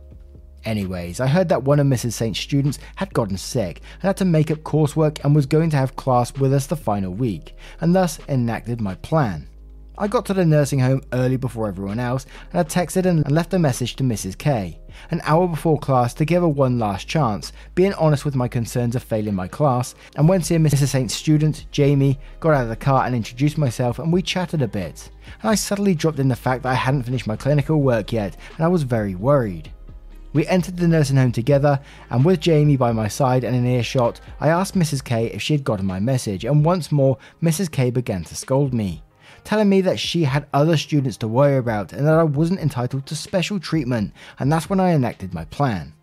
Anyways, 0.64 1.20
I 1.20 1.26
heard 1.26 1.50
that 1.50 1.64
one 1.64 1.78
of 1.78 1.86
Mrs. 1.86 2.12
Saint's 2.12 2.40
students 2.40 2.78
had 2.96 3.12
gotten 3.12 3.36
sick 3.36 3.82
and 3.94 4.02
had 4.04 4.16
to 4.18 4.24
make 4.24 4.50
up 4.50 4.60
coursework 4.60 5.22
and 5.22 5.34
was 5.34 5.46
going 5.46 5.68
to 5.70 5.76
have 5.76 5.96
class 5.96 6.34
with 6.34 6.54
us 6.54 6.66
the 6.66 6.76
final 6.76 7.12
week, 7.12 7.54
and 7.80 7.94
thus 7.94 8.18
enacted 8.28 8.80
my 8.80 8.94
plan. 8.96 9.48
I 9.96 10.08
got 10.08 10.26
to 10.26 10.34
the 10.34 10.44
nursing 10.44 10.80
home 10.80 11.02
early 11.12 11.36
before 11.36 11.68
everyone 11.68 12.00
else, 12.00 12.26
and 12.50 12.58
I 12.58 12.64
texted 12.64 13.06
and 13.06 13.30
left 13.30 13.54
a 13.54 13.60
message 13.60 13.94
to 13.96 14.04
Mrs. 14.04 14.36
K, 14.36 14.80
an 15.10 15.20
hour 15.22 15.46
before 15.46 15.78
class 15.78 16.14
to 16.14 16.24
give 16.24 16.42
her 16.42 16.48
one 16.48 16.80
last 16.80 17.06
chance, 17.06 17.52
being 17.76 17.92
honest 17.94 18.24
with 18.24 18.34
my 18.34 18.48
concerns 18.48 18.96
of 18.96 19.04
failing 19.04 19.36
my 19.36 19.46
class, 19.46 19.94
and 20.16 20.28
when 20.28 20.42
seeing 20.42 20.62
Mrs. 20.64 20.88
Saint's 20.88 21.14
student, 21.14 21.66
Jamie, 21.70 22.18
got 22.40 22.54
out 22.54 22.64
of 22.64 22.70
the 22.70 22.76
car 22.76 23.04
and 23.04 23.14
introduced 23.14 23.56
myself 23.56 24.00
and 24.00 24.12
we 24.12 24.20
chatted 24.20 24.62
a 24.62 24.68
bit. 24.68 25.10
And 25.42 25.50
I 25.50 25.54
suddenly 25.54 25.94
dropped 25.94 26.18
in 26.18 26.28
the 26.28 26.34
fact 26.34 26.64
that 26.64 26.72
I 26.72 26.74
hadn't 26.74 27.04
finished 27.04 27.28
my 27.28 27.36
clinical 27.36 27.80
work 27.80 28.12
yet, 28.12 28.36
and 28.56 28.64
I 28.64 28.68
was 28.68 28.82
very 28.82 29.14
worried. 29.14 29.70
We 30.34 30.46
entered 30.48 30.76
the 30.76 30.86
nursing 30.86 31.16
home 31.16 31.32
together, 31.32 31.80
and 32.10 32.24
with 32.24 32.40
Jamie 32.40 32.76
by 32.76 32.92
my 32.92 33.08
side 33.08 33.44
and 33.44 33.56
in 33.56 33.64
earshot, 33.64 34.20
I 34.40 34.48
asked 34.48 34.74
Mrs. 34.74 35.02
K 35.02 35.26
if 35.26 35.40
she 35.40 35.54
had 35.54 35.64
gotten 35.64 35.86
my 35.86 36.00
message, 36.00 36.44
and 36.44 36.64
once 36.64 36.92
more, 36.92 37.16
Mrs. 37.42 37.70
K 37.70 37.90
began 37.90 38.24
to 38.24 38.34
scold 38.34 38.74
me 38.74 39.02
telling 39.44 39.68
me 39.68 39.80
that 39.82 40.00
she 40.00 40.24
had 40.24 40.46
other 40.52 40.76
students 40.76 41.18
to 41.18 41.28
worry 41.28 41.56
about 41.56 41.92
and 41.92 42.06
that 42.06 42.14
I 42.14 42.24
wasn't 42.24 42.60
entitled 42.60 43.06
to 43.06 43.14
special 43.14 43.60
treatment, 43.60 44.12
and 44.38 44.50
that's 44.50 44.68
when 44.68 44.80
I 44.80 44.92
enacted 44.92 45.34
my 45.34 45.44
plan. 45.46 45.93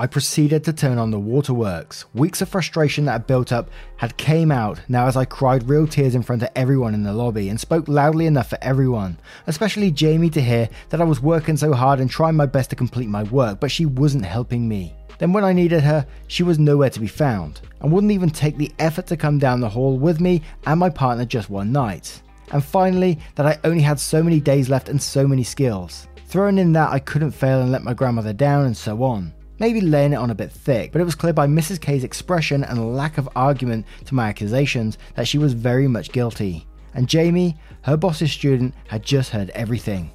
I 0.00 0.06
proceeded 0.06 0.64
to 0.64 0.72
turn 0.72 0.96
on 0.96 1.10
the 1.10 1.20
waterworks. 1.20 2.06
Weeks 2.14 2.40
of 2.40 2.48
frustration 2.48 3.04
that 3.04 3.12
had 3.12 3.26
built 3.26 3.52
up 3.52 3.68
had 3.98 4.16
came 4.16 4.50
out 4.50 4.80
now 4.88 5.06
as 5.06 5.14
I 5.14 5.26
cried 5.26 5.68
real 5.68 5.86
tears 5.86 6.14
in 6.14 6.22
front 6.22 6.42
of 6.42 6.48
everyone 6.56 6.94
in 6.94 7.02
the 7.02 7.12
lobby 7.12 7.50
and 7.50 7.60
spoke 7.60 7.86
loudly 7.86 8.24
enough 8.24 8.48
for 8.48 8.56
everyone, 8.62 9.18
especially 9.46 9.90
Jamie 9.90 10.30
to 10.30 10.40
hear 10.40 10.70
that 10.88 11.02
I 11.02 11.04
was 11.04 11.20
working 11.20 11.58
so 11.58 11.74
hard 11.74 12.00
and 12.00 12.08
trying 12.08 12.34
my 12.34 12.46
best 12.46 12.70
to 12.70 12.76
complete 12.76 13.10
my 13.10 13.24
work, 13.24 13.60
but 13.60 13.70
she 13.70 13.84
wasn't 13.84 14.24
helping 14.24 14.66
me. 14.66 14.94
Then 15.18 15.34
when 15.34 15.44
I 15.44 15.52
needed 15.52 15.82
her, 15.82 16.06
she 16.28 16.44
was 16.44 16.58
nowhere 16.58 16.88
to 16.88 16.98
be 16.98 17.06
found 17.06 17.60
and 17.82 17.92
wouldn't 17.92 18.12
even 18.14 18.30
take 18.30 18.56
the 18.56 18.72
effort 18.78 19.06
to 19.08 19.18
come 19.18 19.38
down 19.38 19.60
the 19.60 19.68
hall 19.68 19.98
with 19.98 20.18
me 20.18 20.40
and 20.64 20.80
my 20.80 20.88
partner 20.88 21.26
just 21.26 21.50
one 21.50 21.72
night. 21.72 22.22
And 22.52 22.64
finally, 22.64 23.18
that 23.34 23.44
I 23.44 23.58
only 23.64 23.82
had 23.82 24.00
so 24.00 24.22
many 24.22 24.40
days 24.40 24.70
left 24.70 24.88
and 24.88 25.02
so 25.02 25.28
many 25.28 25.44
skills. 25.44 26.08
Throwing 26.28 26.56
in 26.56 26.72
that 26.72 26.90
I 26.90 27.00
couldn't 27.00 27.32
fail 27.32 27.60
and 27.60 27.70
let 27.70 27.84
my 27.84 27.92
grandmother 27.92 28.32
down 28.32 28.64
and 28.64 28.74
so 28.74 29.02
on. 29.02 29.34
Maybe 29.60 29.82
laying 29.82 30.14
it 30.14 30.16
on 30.16 30.30
a 30.30 30.34
bit 30.34 30.50
thick, 30.50 30.90
but 30.90 31.02
it 31.02 31.04
was 31.04 31.14
clear 31.14 31.34
by 31.34 31.46
Mrs. 31.46 31.78
K's 31.78 32.02
expression 32.02 32.64
and 32.64 32.96
lack 32.96 33.18
of 33.18 33.28
argument 33.36 33.84
to 34.06 34.14
my 34.14 34.26
accusations 34.26 34.96
that 35.16 35.28
she 35.28 35.36
was 35.36 35.52
very 35.52 35.86
much 35.86 36.12
guilty. 36.12 36.66
And 36.94 37.06
Jamie, 37.06 37.58
her 37.82 37.98
boss's 37.98 38.32
student, 38.32 38.74
had 38.88 39.02
just 39.02 39.30
heard 39.30 39.50
everything. 39.50 40.10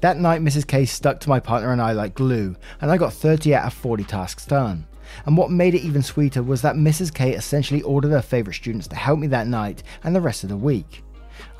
That 0.00 0.18
night, 0.18 0.42
Mrs. 0.42 0.66
K 0.66 0.84
stuck 0.84 1.20
to 1.20 1.28
my 1.28 1.38
partner 1.38 1.70
and 1.70 1.80
I 1.80 1.92
like 1.92 2.16
glue, 2.16 2.56
and 2.80 2.90
I 2.90 2.96
got 2.96 3.12
30 3.12 3.54
out 3.54 3.66
of 3.66 3.72
40 3.72 4.02
tasks 4.02 4.44
done. 4.44 4.84
And 5.26 5.36
what 5.36 5.52
made 5.52 5.76
it 5.76 5.84
even 5.84 6.02
sweeter 6.02 6.42
was 6.42 6.60
that 6.62 6.74
Mrs. 6.74 7.14
K 7.14 7.34
essentially 7.34 7.82
ordered 7.82 8.10
her 8.10 8.20
favourite 8.20 8.56
students 8.56 8.88
to 8.88 8.96
help 8.96 9.20
me 9.20 9.28
that 9.28 9.46
night 9.46 9.84
and 10.02 10.14
the 10.14 10.20
rest 10.20 10.42
of 10.42 10.50
the 10.50 10.56
week. 10.56 11.04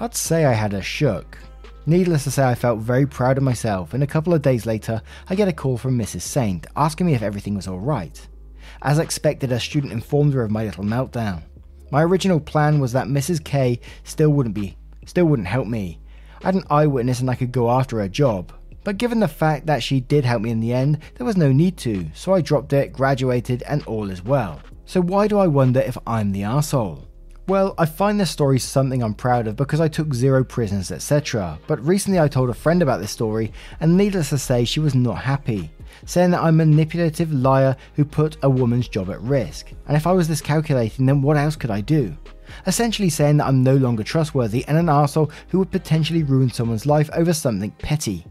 I'd 0.01 0.16
say 0.16 0.44
I 0.44 0.53
had 0.53 0.74
a 0.74 0.83
shook. 0.83 1.38
Needless 1.88 2.24
to 2.24 2.31
say, 2.31 2.44
I 2.46 2.55
felt 2.55 2.81
very 2.81 3.07
proud 3.07 3.38
of 3.38 3.44
myself, 3.44 3.94
and 3.94 4.03
a 4.03 4.07
couple 4.07 4.35
of 4.35 4.42
days 4.42 4.66
later, 4.66 5.01
I 5.31 5.35
get 5.35 5.48
a 5.48 5.55
call 5.55 5.79
from 5.79 5.96
Mrs. 5.96 6.20
Saint 6.20 6.66
asking 6.77 7.07
me 7.07 7.14
if 7.14 7.22
everything 7.22 7.55
was 7.55 7.66
alright. 7.66 8.29
As 8.83 8.98
expected, 8.98 9.51
a 9.53 9.59
student 9.59 9.94
informed 9.94 10.35
her 10.35 10.42
of 10.42 10.51
my 10.51 10.64
little 10.64 10.85
meltdown. 10.85 11.44
My 11.90 12.03
original 12.03 12.40
plan 12.40 12.79
was 12.79 12.92
that 12.92 13.07
Mrs. 13.07 13.42
K 13.42 13.81
still 14.05 14.29
wouldn't 14.29 14.55
be, 14.55 14.77
still 15.07 15.24
wouldn't 15.24 15.48
help 15.48 15.66
me. 15.66 15.98
I 16.42 16.48
had 16.48 16.57
an 16.57 16.66
eyewitness 16.68 17.20
and 17.20 17.31
I 17.31 17.37
could 17.37 17.53
go 17.53 17.70
after 17.70 18.01
her 18.01 18.09
job. 18.09 18.53
But 18.85 18.98
given 18.98 19.20
the 19.20 19.27
fact 19.27 19.64
that 19.64 19.83
she 19.83 19.98
did 19.98 20.27
help 20.27 20.42
me 20.42 20.51
in 20.51 20.61
the 20.61 20.74
end, 20.74 20.98
there 21.14 21.27
was 21.27 21.38
no 21.38 21.53
need 21.53 21.79
to, 21.79 22.05
so 22.12 22.35
I 22.35 22.42
dropped 22.42 22.74
it, 22.74 22.92
graduated, 22.92 23.62
and 23.62 23.83
all 23.85 24.11
is 24.11 24.22
well. 24.22 24.61
So 24.85 25.01
why 25.01 25.27
do 25.27 25.38
I 25.38 25.46
wonder 25.46 25.81
if 25.81 25.96
I'm 26.07 26.33
the 26.33 26.42
asshole? 26.42 27.08
Well, 27.49 27.75
I 27.79 27.87
find 27.87 28.21
this 28.21 28.31
story 28.31 28.59
something 28.59 29.03
I'm 29.03 29.15
proud 29.15 29.47
of 29.47 29.57
because 29.57 29.81
I 29.81 29.89
took 29.89 30.13
zero 30.13 30.45
prisoners, 30.45 30.93
etc. 30.93 31.59
But 31.67 31.83
recently 31.83 32.21
I 32.21 32.29
told 32.29 32.51
a 32.51 32.55
friend 32.55 32.83
about 32.83 33.01
this 33.01 33.11
story, 33.11 33.55
and 33.81 33.97
needless 33.97 34.29
to 34.29 34.39
say, 34.39 34.67
she 34.67 34.81
was 34.81 34.95
not 34.95 35.17
happy, 35.17 35.71
saying 36.05 36.33
that 36.33 36.43
I'm 36.43 36.61
a 36.61 36.67
manipulative 36.67 37.33
liar 37.33 37.75
who 37.95 38.05
put 38.05 38.37
a 38.43 38.51
woman's 38.51 38.87
job 38.87 39.09
at 39.09 39.23
risk. 39.23 39.73
And 39.87 39.97
if 39.97 40.07
I 40.07 40.13
was 40.13 40.29
this 40.29 40.43
calculating, 40.43 41.07
then 41.07 41.23
what 41.23 41.39
else 41.39 41.57
could 41.57 41.71
I 41.71 41.81
do? 41.81 42.15
Essentially 42.67 43.09
saying 43.09 43.39
that 43.39 43.47
I'm 43.47 43.63
no 43.63 43.77
longer 43.77 44.03
trustworthy 44.03 44.63
and 44.69 44.77
an 44.77 44.91
asshole 44.91 45.31
who 45.49 45.61
would 45.61 45.71
potentially 45.71 46.25
ruin 46.25 46.51
someone's 46.51 46.85
life 46.85 47.09
over 47.15 47.33
something 47.33 47.71
petty. 47.79 48.27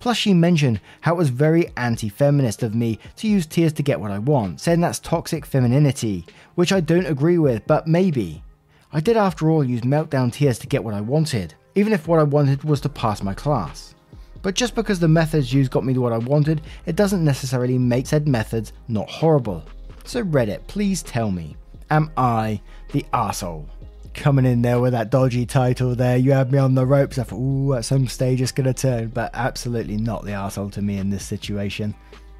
Plus, 0.00 0.16
she 0.16 0.34
mentioned 0.34 0.80
how 1.02 1.14
it 1.14 1.18
was 1.18 1.30
very 1.30 1.70
anti 1.76 2.08
feminist 2.08 2.64
of 2.64 2.74
me 2.74 2.98
to 3.18 3.28
use 3.28 3.46
tears 3.46 3.72
to 3.74 3.84
get 3.84 4.00
what 4.00 4.10
I 4.10 4.18
want, 4.18 4.60
saying 4.60 4.80
that's 4.80 4.98
toxic 4.98 5.46
femininity, 5.46 6.26
which 6.56 6.72
I 6.72 6.80
don't 6.80 7.06
agree 7.06 7.38
with, 7.38 7.64
but 7.68 7.86
maybe. 7.86 8.42
I 8.90 9.00
did, 9.00 9.16
after 9.18 9.50
all, 9.50 9.62
use 9.62 9.82
meltdown 9.82 10.32
tears 10.32 10.58
to 10.60 10.66
get 10.66 10.82
what 10.82 10.94
I 10.94 11.00
wanted, 11.02 11.54
even 11.74 11.92
if 11.92 12.08
what 12.08 12.20
I 12.20 12.22
wanted 12.22 12.64
was 12.64 12.80
to 12.82 12.88
pass 12.88 13.22
my 13.22 13.34
class. 13.34 13.94
But 14.40 14.54
just 14.54 14.74
because 14.74 14.98
the 14.98 15.08
methods 15.08 15.52
used 15.52 15.70
got 15.70 15.84
me 15.84 15.92
to 15.92 16.00
what 16.00 16.12
I 16.12 16.18
wanted, 16.18 16.62
it 16.86 16.96
doesn't 16.96 17.24
necessarily 17.24 17.76
make 17.76 18.06
said 18.06 18.26
methods 18.26 18.72
not 18.88 19.10
horrible. 19.10 19.62
So, 20.04 20.22
Reddit, 20.22 20.66
please 20.68 21.02
tell 21.02 21.30
me, 21.30 21.56
am 21.90 22.10
I 22.16 22.62
the 22.92 23.04
asshole? 23.12 23.68
Coming 24.14 24.46
in 24.46 24.62
there 24.62 24.80
with 24.80 24.92
that 24.92 25.10
dodgy 25.10 25.44
title 25.44 25.94
there, 25.94 26.16
you 26.16 26.32
had 26.32 26.50
me 26.50 26.58
on 26.58 26.74
the 26.74 26.86
ropes. 26.86 27.18
I 27.18 27.24
thought, 27.24 27.38
ooh, 27.38 27.74
at 27.74 27.84
some 27.84 28.08
stage 28.08 28.40
it's 28.40 28.52
to 28.52 28.72
turn, 28.72 29.08
but 29.08 29.30
absolutely 29.34 29.98
not 29.98 30.24
the 30.24 30.32
asshole 30.32 30.70
to 30.70 30.82
me 30.82 30.96
in 30.96 31.10
this 31.10 31.26
situation. 31.26 31.94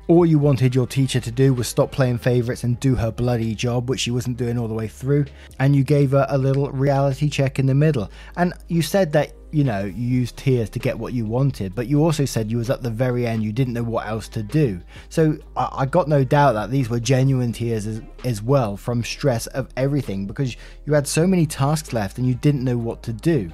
All 0.08 0.24
you 0.24 0.38
wanted 0.38 0.74
your 0.74 0.86
teacher 0.86 1.20
to 1.20 1.30
do 1.30 1.52
was 1.52 1.68
stop 1.68 1.92
playing 1.92 2.16
favourites 2.16 2.64
and 2.64 2.80
do 2.80 2.94
her 2.94 3.10
bloody 3.10 3.54
job, 3.54 3.90
which 3.90 4.00
she 4.00 4.10
wasn't 4.10 4.38
doing 4.38 4.56
all 4.56 4.66
the 4.66 4.72
way 4.72 4.88
through. 4.88 5.26
And 5.58 5.76
you 5.76 5.84
gave 5.84 6.12
her 6.12 6.26
a 6.30 6.38
little 6.38 6.70
reality 6.70 7.28
check 7.28 7.58
in 7.58 7.66
the 7.66 7.74
middle. 7.74 8.10
And 8.38 8.54
you 8.68 8.80
said 8.80 9.12
that, 9.12 9.34
you 9.52 9.64
know, 9.64 9.84
you 9.84 10.08
used 10.08 10.38
tears 10.38 10.70
to 10.70 10.78
get 10.78 10.98
what 10.98 11.12
you 11.12 11.26
wanted, 11.26 11.74
but 11.74 11.88
you 11.88 12.02
also 12.02 12.24
said 12.24 12.50
you 12.50 12.56
was 12.56 12.70
at 12.70 12.82
the 12.82 12.88
very 12.88 13.26
end, 13.26 13.42
you 13.44 13.52
didn't 13.52 13.74
know 13.74 13.82
what 13.82 14.06
else 14.06 14.28
to 14.28 14.42
do. 14.42 14.80
So 15.10 15.36
I, 15.58 15.68
I 15.80 15.84
got 15.84 16.08
no 16.08 16.24
doubt 16.24 16.54
that 16.54 16.70
these 16.70 16.88
were 16.88 17.00
genuine 17.00 17.52
tears 17.52 17.86
as, 17.86 18.00
as 18.24 18.42
well 18.42 18.78
from 18.78 19.04
stress 19.04 19.46
of 19.48 19.68
everything 19.76 20.26
because 20.26 20.56
you 20.86 20.94
had 20.94 21.06
so 21.06 21.26
many 21.26 21.44
tasks 21.44 21.92
left 21.92 22.16
and 22.16 22.26
you 22.26 22.34
didn't 22.34 22.64
know 22.64 22.78
what 22.78 23.02
to 23.02 23.12
do. 23.12 23.52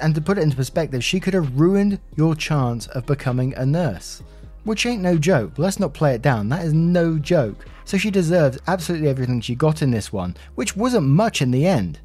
And 0.00 0.12
to 0.16 0.20
put 0.20 0.38
it 0.38 0.40
into 0.40 0.56
perspective, 0.56 1.04
she 1.04 1.20
could 1.20 1.34
have 1.34 1.54
ruined 1.60 2.00
your 2.16 2.34
chance 2.34 2.88
of 2.88 3.06
becoming 3.06 3.54
a 3.54 3.64
nurse. 3.64 4.24
Which 4.64 4.86
ain't 4.86 5.02
no 5.02 5.16
joke. 5.18 5.52
Let's 5.58 5.78
not 5.78 5.94
play 5.94 6.14
it 6.14 6.22
down. 6.22 6.48
That 6.48 6.64
is 6.64 6.72
no 6.72 7.18
joke. 7.18 7.66
So 7.84 7.98
she 7.98 8.10
deserves 8.10 8.58
absolutely 8.66 9.08
everything 9.08 9.40
she 9.40 9.54
got 9.54 9.82
in 9.82 9.90
this 9.90 10.12
one, 10.12 10.36
which 10.54 10.76
wasn't 10.76 11.06
much 11.06 11.42
in 11.42 11.50
the 11.50 11.66
end. 11.66 12.00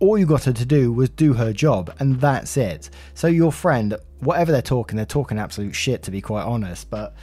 All 0.00 0.18
you 0.18 0.26
got 0.26 0.44
her 0.44 0.52
to 0.52 0.66
do 0.66 0.92
was 0.92 1.10
do 1.10 1.34
her 1.34 1.52
job, 1.52 1.94
and 2.00 2.20
that's 2.20 2.56
it. 2.56 2.90
So 3.14 3.28
your 3.28 3.52
friend, 3.52 3.96
whatever 4.18 4.50
they're 4.50 4.62
talking, 4.62 4.96
they're 4.96 5.06
talking 5.06 5.38
absolute 5.38 5.74
shit 5.74 6.02
to 6.04 6.10
be 6.10 6.20
quite 6.20 6.44
honest, 6.44 6.90
but 6.90 7.14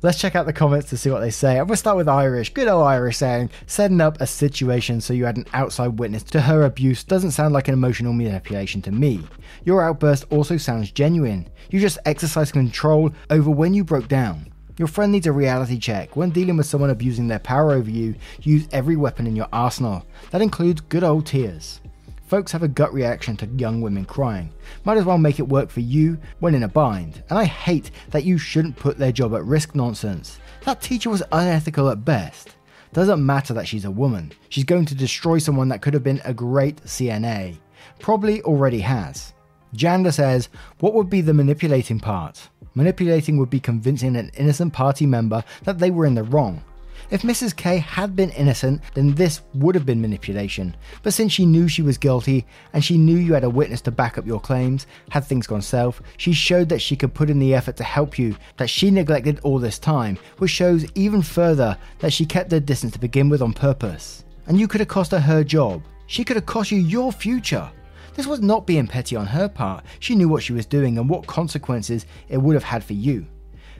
Let's 0.00 0.20
check 0.20 0.36
out 0.36 0.46
the 0.46 0.52
comments 0.52 0.90
to 0.90 0.96
see 0.96 1.10
what 1.10 1.18
they 1.18 1.30
say. 1.30 1.58
I'm 1.58 1.66
going 1.66 1.70
to 1.70 1.76
start 1.76 1.96
with 1.96 2.08
Irish. 2.08 2.54
Good 2.54 2.68
old 2.68 2.86
Irish 2.86 3.16
saying, 3.16 3.50
setting 3.66 4.00
up 4.00 4.20
a 4.20 4.28
situation 4.28 5.00
so 5.00 5.12
you 5.12 5.24
had 5.24 5.36
an 5.36 5.46
outside 5.52 5.98
witness 5.98 6.22
to 6.24 6.40
her 6.40 6.62
abuse 6.62 7.02
doesn't 7.02 7.32
sound 7.32 7.52
like 7.52 7.66
an 7.66 7.74
emotional 7.74 8.12
manipulation 8.12 8.80
to 8.82 8.92
me. 8.92 9.24
Your 9.64 9.82
outburst 9.82 10.24
also 10.30 10.56
sounds 10.56 10.92
genuine. 10.92 11.48
You 11.70 11.80
just 11.80 11.98
exercise 12.04 12.52
control 12.52 13.10
over 13.30 13.50
when 13.50 13.74
you 13.74 13.82
broke 13.82 14.06
down. 14.06 14.52
Your 14.76 14.86
friend 14.86 15.10
needs 15.10 15.26
a 15.26 15.32
reality 15.32 15.80
check. 15.80 16.14
When 16.14 16.30
dealing 16.30 16.56
with 16.56 16.66
someone 16.66 16.90
abusing 16.90 17.26
their 17.26 17.40
power 17.40 17.72
over 17.72 17.90
you, 17.90 18.14
use 18.42 18.68
every 18.70 18.94
weapon 18.94 19.26
in 19.26 19.34
your 19.34 19.48
arsenal. 19.52 20.06
That 20.30 20.42
includes 20.42 20.80
good 20.80 21.02
old 21.02 21.26
tears. 21.26 21.80
Folks 22.28 22.52
have 22.52 22.62
a 22.62 22.68
gut 22.68 22.92
reaction 22.92 23.38
to 23.38 23.46
young 23.56 23.80
women 23.80 24.04
crying. 24.04 24.52
Might 24.84 24.98
as 24.98 25.06
well 25.06 25.16
make 25.16 25.38
it 25.38 25.48
work 25.48 25.70
for 25.70 25.80
you 25.80 26.18
when 26.40 26.54
in 26.54 26.62
a 26.62 26.68
bind. 26.68 27.22
And 27.30 27.38
I 27.38 27.46
hate 27.46 27.90
that 28.10 28.24
you 28.24 28.36
shouldn't 28.36 28.76
put 28.76 28.98
their 28.98 29.12
job 29.12 29.34
at 29.34 29.46
risk 29.46 29.74
nonsense. 29.74 30.38
That 30.64 30.82
teacher 30.82 31.08
was 31.08 31.22
unethical 31.32 31.88
at 31.88 32.04
best. 32.04 32.50
Doesn't 32.92 33.24
matter 33.24 33.54
that 33.54 33.66
she's 33.66 33.86
a 33.86 33.90
woman. 33.90 34.32
She's 34.50 34.64
going 34.64 34.84
to 34.86 34.94
destroy 34.94 35.38
someone 35.38 35.68
that 35.68 35.80
could 35.80 35.94
have 35.94 36.04
been 36.04 36.20
a 36.26 36.34
great 36.34 36.76
CNA. 36.82 37.56
Probably 37.98 38.42
already 38.42 38.80
has. 38.80 39.32
Janda 39.74 40.12
says, 40.12 40.50
What 40.80 40.92
would 40.92 41.08
be 41.08 41.22
the 41.22 41.32
manipulating 41.32 41.98
part? 41.98 42.50
Manipulating 42.74 43.38
would 43.38 43.50
be 43.50 43.58
convincing 43.58 44.16
an 44.16 44.30
innocent 44.36 44.74
party 44.74 45.06
member 45.06 45.42
that 45.64 45.78
they 45.78 45.90
were 45.90 46.04
in 46.04 46.14
the 46.14 46.24
wrong. 46.24 46.62
If 47.10 47.22
Mrs. 47.22 47.56
K 47.56 47.78
had 47.78 48.14
been 48.14 48.30
innocent, 48.30 48.82
then 48.94 49.14
this 49.14 49.42
would 49.54 49.74
have 49.74 49.86
been 49.86 50.00
manipulation. 50.00 50.76
But 51.02 51.14
since 51.14 51.32
she 51.32 51.46
knew 51.46 51.68
she 51.68 51.82
was 51.82 51.98
guilty, 51.98 52.46
and 52.72 52.84
she 52.84 52.98
knew 52.98 53.16
you 53.16 53.32
had 53.32 53.44
a 53.44 53.50
witness 53.50 53.80
to 53.82 53.90
back 53.90 54.18
up 54.18 54.26
your 54.26 54.40
claims, 54.40 54.86
had 55.10 55.24
things 55.24 55.46
gone 55.46 55.62
south, 55.62 56.02
she 56.16 56.32
showed 56.32 56.68
that 56.68 56.80
she 56.80 56.96
could 56.96 57.14
put 57.14 57.30
in 57.30 57.38
the 57.38 57.54
effort 57.54 57.76
to 57.76 57.84
help 57.84 58.18
you, 58.18 58.36
that 58.56 58.70
she 58.70 58.90
neglected 58.90 59.40
all 59.42 59.58
this 59.58 59.78
time, 59.78 60.18
which 60.38 60.50
shows 60.50 60.86
even 60.94 61.22
further 61.22 61.76
that 61.98 62.12
she 62.12 62.26
kept 62.26 62.52
her 62.52 62.60
distance 62.60 62.92
to 62.92 62.98
begin 62.98 63.28
with 63.28 63.42
on 63.42 63.52
purpose. 63.52 64.24
And 64.46 64.58
you 64.58 64.68
could 64.68 64.80
have 64.80 64.88
cost 64.88 65.10
her 65.12 65.20
her 65.20 65.44
job. 65.44 65.82
She 66.06 66.24
could 66.24 66.36
have 66.36 66.46
cost 66.46 66.70
you 66.70 66.78
your 66.78 67.12
future. 67.12 67.70
This 68.14 68.26
was 68.26 68.40
not 68.40 68.66
being 68.66 68.86
petty 68.86 69.14
on 69.14 69.26
her 69.26 69.48
part. 69.48 69.84
She 70.00 70.14
knew 70.14 70.28
what 70.28 70.42
she 70.42 70.52
was 70.52 70.66
doing 70.66 70.98
and 70.98 71.08
what 71.08 71.26
consequences 71.26 72.06
it 72.28 72.38
would 72.38 72.54
have 72.54 72.64
had 72.64 72.82
for 72.82 72.94
you. 72.94 73.26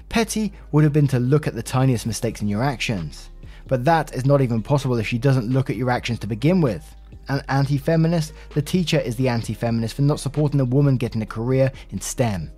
Petty 0.08 0.52
would 0.72 0.84
have 0.84 0.92
been 0.92 1.08
to 1.08 1.18
look 1.18 1.46
at 1.46 1.54
the 1.54 1.62
tiniest 1.62 2.06
mistakes 2.06 2.40
in 2.40 2.48
your 2.48 2.62
actions. 2.62 3.30
But 3.66 3.84
that 3.84 4.14
is 4.14 4.24
not 4.24 4.40
even 4.40 4.62
possible 4.62 4.96
if 4.96 5.06
she 5.06 5.18
doesn't 5.18 5.52
look 5.52 5.68
at 5.68 5.76
your 5.76 5.90
actions 5.90 6.18
to 6.20 6.26
begin 6.26 6.60
with. 6.60 6.94
An 7.28 7.42
anti 7.48 7.76
feminist, 7.76 8.32
the 8.54 8.62
teacher 8.62 8.98
is 8.98 9.16
the 9.16 9.28
anti 9.28 9.52
feminist 9.52 9.94
for 9.94 10.02
not 10.02 10.20
supporting 10.20 10.60
a 10.60 10.64
woman 10.64 10.96
getting 10.96 11.20
a 11.20 11.26
career 11.26 11.70
in 11.90 12.00
STEM. 12.00 12.50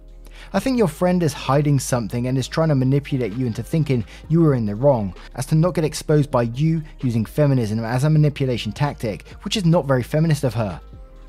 I 0.52 0.60
think 0.60 0.78
your 0.78 0.88
friend 0.88 1.22
is 1.22 1.32
hiding 1.32 1.80
something 1.80 2.26
and 2.26 2.38
is 2.38 2.48
trying 2.48 2.68
to 2.68 2.74
manipulate 2.74 3.32
you 3.32 3.46
into 3.46 3.62
thinking 3.62 4.04
you 4.28 4.46
are 4.46 4.54
in 4.54 4.64
the 4.64 4.74
wrong, 4.74 5.14
as 5.34 5.44
to 5.46 5.54
not 5.54 5.74
get 5.74 5.84
exposed 5.84 6.30
by 6.30 6.42
you 6.42 6.82
using 7.00 7.24
feminism 7.24 7.84
as 7.84 8.04
a 8.04 8.10
manipulation 8.10 8.72
tactic, 8.72 9.28
which 9.42 9.56
is 9.56 9.64
not 9.64 9.86
very 9.86 10.02
feminist 10.02 10.44
of 10.44 10.54
her. 10.54 10.80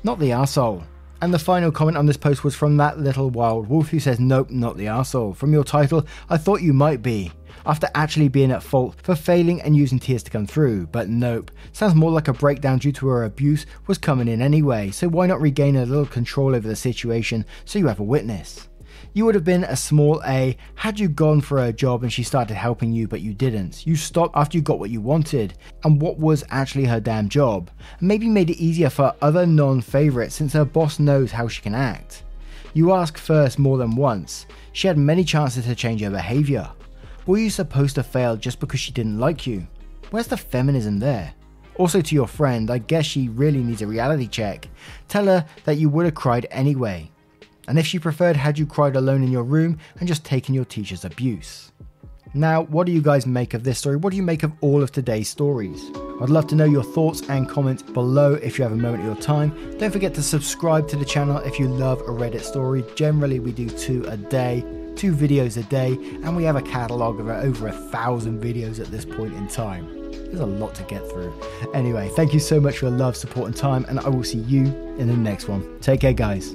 Not 0.04 0.18
the 0.18 0.30
arsehole. 0.30 0.84
And 1.22 1.32
the 1.32 1.38
final 1.38 1.70
comment 1.70 1.96
on 1.96 2.06
this 2.06 2.16
post 2.16 2.42
was 2.42 2.56
from 2.56 2.76
that 2.78 2.98
little 2.98 3.30
wild 3.30 3.68
wolf 3.68 3.90
who 3.90 4.00
says, 4.00 4.18
Nope, 4.18 4.50
not 4.50 4.76
the 4.76 4.86
arsehole. 4.86 5.36
From 5.36 5.52
your 5.52 5.62
title, 5.62 6.04
I 6.28 6.36
thought 6.36 6.62
you 6.62 6.72
might 6.72 7.00
be. 7.00 7.30
After 7.64 7.88
actually 7.94 8.26
being 8.26 8.50
at 8.50 8.60
fault 8.60 8.96
for 9.04 9.14
failing 9.14 9.62
and 9.62 9.76
using 9.76 10.00
tears 10.00 10.24
to 10.24 10.32
come 10.32 10.48
through, 10.48 10.88
but 10.88 11.08
nope. 11.08 11.52
Sounds 11.70 11.94
more 11.94 12.10
like 12.10 12.26
a 12.26 12.32
breakdown 12.32 12.78
due 12.78 12.90
to 12.90 13.06
her 13.06 13.22
abuse 13.22 13.66
was 13.86 13.98
coming 13.98 14.26
in 14.26 14.42
anyway, 14.42 14.90
so 14.90 15.06
why 15.06 15.26
not 15.26 15.40
regain 15.40 15.76
a 15.76 15.86
little 15.86 16.06
control 16.06 16.56
over 16.56 16.66
the 16.66 16.74
situation 16.74 17.44
so 17.66 17.78
you 17.78 17.86
have 17.86 18.00
a 18.00 18.02
witness? 18.02 18.68
You 19.14 19.24
would 19.26 19.34
have 19.34 19.44
been 19.44 19.64
a 19.64 19.76
small 19.76 20.22
A 20.26 20.56
had 20.74 20.98
you 20.98 21.08
gone 21.08 21.40
for 21.40 21.58
a 21.58 21.72
job 21.72 22.02
and 22.02 22.12
she 22.12 22.22
started 22.22 22.54
helping 22.54 22.92
you, 22.92 23.06
but 23.06 23.20
you 23.20 23.34
didn't. 23.34 23.86
You 23.86 23.96
stopped 23.96 24.36
after 24.36 24.56
you 24.56 24.62
got 24.62 24.78
what 24.78 24.90
you 24.90 25.00
wanted 25.00 25.54
and 25.84 26.00
what 26.00 26.18
was 26.18 26.44
actually 26.50 26.84
her 26.84 27.00
damn 27.00 27.28
job. 27.28 27.70
And 27.98 28.08
maybe 28.08 28.28
made 28.28 28.50
it 28.50 28.62
easier 28.62 28.90
for 28.90 29.14
other 29.20 29.46
non 29.46 29.80
favorites 29.80 30.34
since 30.34 30.52
her 30.54 30.64
boss 30.64 30.98
knows 30.98 31.30
how 31.30 31.48
she 31.48 31.62
can 31.62 31.74
act. 31.74 32.24
You 32.74 32.92
ask 32.92 33.18
first 33.18 33.58
more 33.58 33.76
than 33.76 33.96
once. 33.96 34.46
She 34.72 34.86
had 34.86 34.96
many 34.96 35.24
chances 35.24 35.66
to 35.66 35.74
change 35.74 36.00
her 36.00 36.10
behavior. 36.10 36.70
Were 37.26 37.38
you 37.38 37.50
supposed 37.50 37.94
to 37.96 38.02
fail 38.02 38.36
just 38.36 38.60
because 38.60 38.80
she 38.80 38.92
didn't 38.92 39.20
like 39.20 39.46
you? 39.46 39.66
Where's 40.10 40.26
the 40.26 40.36
feminism 40.36 40.98
there? 40.98 41.34
Also, 41.76 42.00
to 42.00 42.14
your 42.14 42.26
friend, 42.26 42.70
I 42.70 42.78
guess 42.78 43.04
she 43.04 43.28
really 43.28 43.62
needs 43.62 43.82
a 43.82 43.86
reality 43.86 44.26
check. 44.26 44.68
Tell 45.08 45.26
her 45.26 45.46
that 45.64 45.76
you 45.76 45.88
would 45.88 46.04
have 46.06 46.14
cried 46.14 46.46
anyway 46.50 47.10
and 47.68 47.78
if 47.78 47.86
she 47.86 47.98
preferred 47.98 48.36
had 48.36 48.58
you 48.58 48.66
cried 48.66 48.96
alone 48.96 49.22
in 49.22 49.30
your 49.30 49.44
room 49.44 49.78
and 49.98 50.08
just 50.08 50.24
taken 50.24 50.54
your 50.54 50.64
teacher's 50.64 51.04
abuse. 51.04 51.72
Now, 52.34 52.62
what 52.64 52.86
do 52.86 52.92
you 52.92 53.02
guys 53.02 53.26
make 53.26 53.52
of 53.52 53.62
this 53.62 53.78
story? 53.78 53.96
What 53.96 54.10
do 54.10 54.16
you 54.16 54.22
make 54.22 54.42
of 54.42 54.52
all 54.62 54.82
of 54.82 54.90
today's 54.90 55.28
stories? 55.28 55.90
I'd 56.20 56.30
love 56.30 56.46
to 56.48 56.54
know 56.54 56.64
your 56.64 56.82
thoughts 56.82 57.20
and 57.28 57.46
comments 57.46 57.82
below 57.82 58.34
if 58.34 58.58
you 58.58 58.62
have 58.62 58.72
a 58.72 58.76
moment 58.76 59.00
of 59.00 59.06
your 59.06 59.22
time. 59.22 59.76
Don't 59.76 59.90
forget 59.90 60.14
to 60.14 60.22
subscribe 60.22 60.88
to 60.88 60.96
the 60.96 61.04
channel 61.04 61.38
if 61.38 61.58
you 61.58 61.68
love 61.68 62.00
a 62.00 62.04
Reddit 62.04 62.40
story. 62.40 62.84
Generally, 62.94 63.40
we 63.40 63.52
do 63.52 63.68
two 63.68 64.02
a 64.06 64.16
day, 64.16 64.64
two 64.96 65.14
videos 65.14 65.58
a 65.58 65.62
day, 65.64 65.92
and 66.24 66.34
we 66.34 66.44
have 66.44 66.56
a 66.56 66.62
catalogue 66.62 67.20
of 67.20 67.28
over 67.28 67.68
a 67.68 67.72
thousand 67.72 68.42
videos 68.42 68.80
at 68.80 68.86
this 68.86 69.04
point 69.04 69.34
in 69.34 69.46
time. 69.46 69.86
There's 70.10 70.40
a 70.40 70.46
lot 70.46 70.74
to 70.76 70.84
get 70.84 71.06
through. 71.10 71.38
Anyway, 71.74 72.08
thank 72.16 72.32
you 72.32 72.40
so 72.40 72.58
much 72.58 72.78
for 72.78 72.86
your 72.86 72.96
love, 72.96 73.14
support, 73.14 73.48
and 73.48 73.56
time, 73.56 73.84
and 73.90 74.00
I 74.00 74.08
will 74.08 74.24
see 74.24 74.38
you 74.38 74.64
in 74.96 75.06
the 75.06 75.16
next 75.16 75.48
one. 75.48 75.78
Take 75.80 76.00
care, 76.00 76.14
guys 76.14 76.54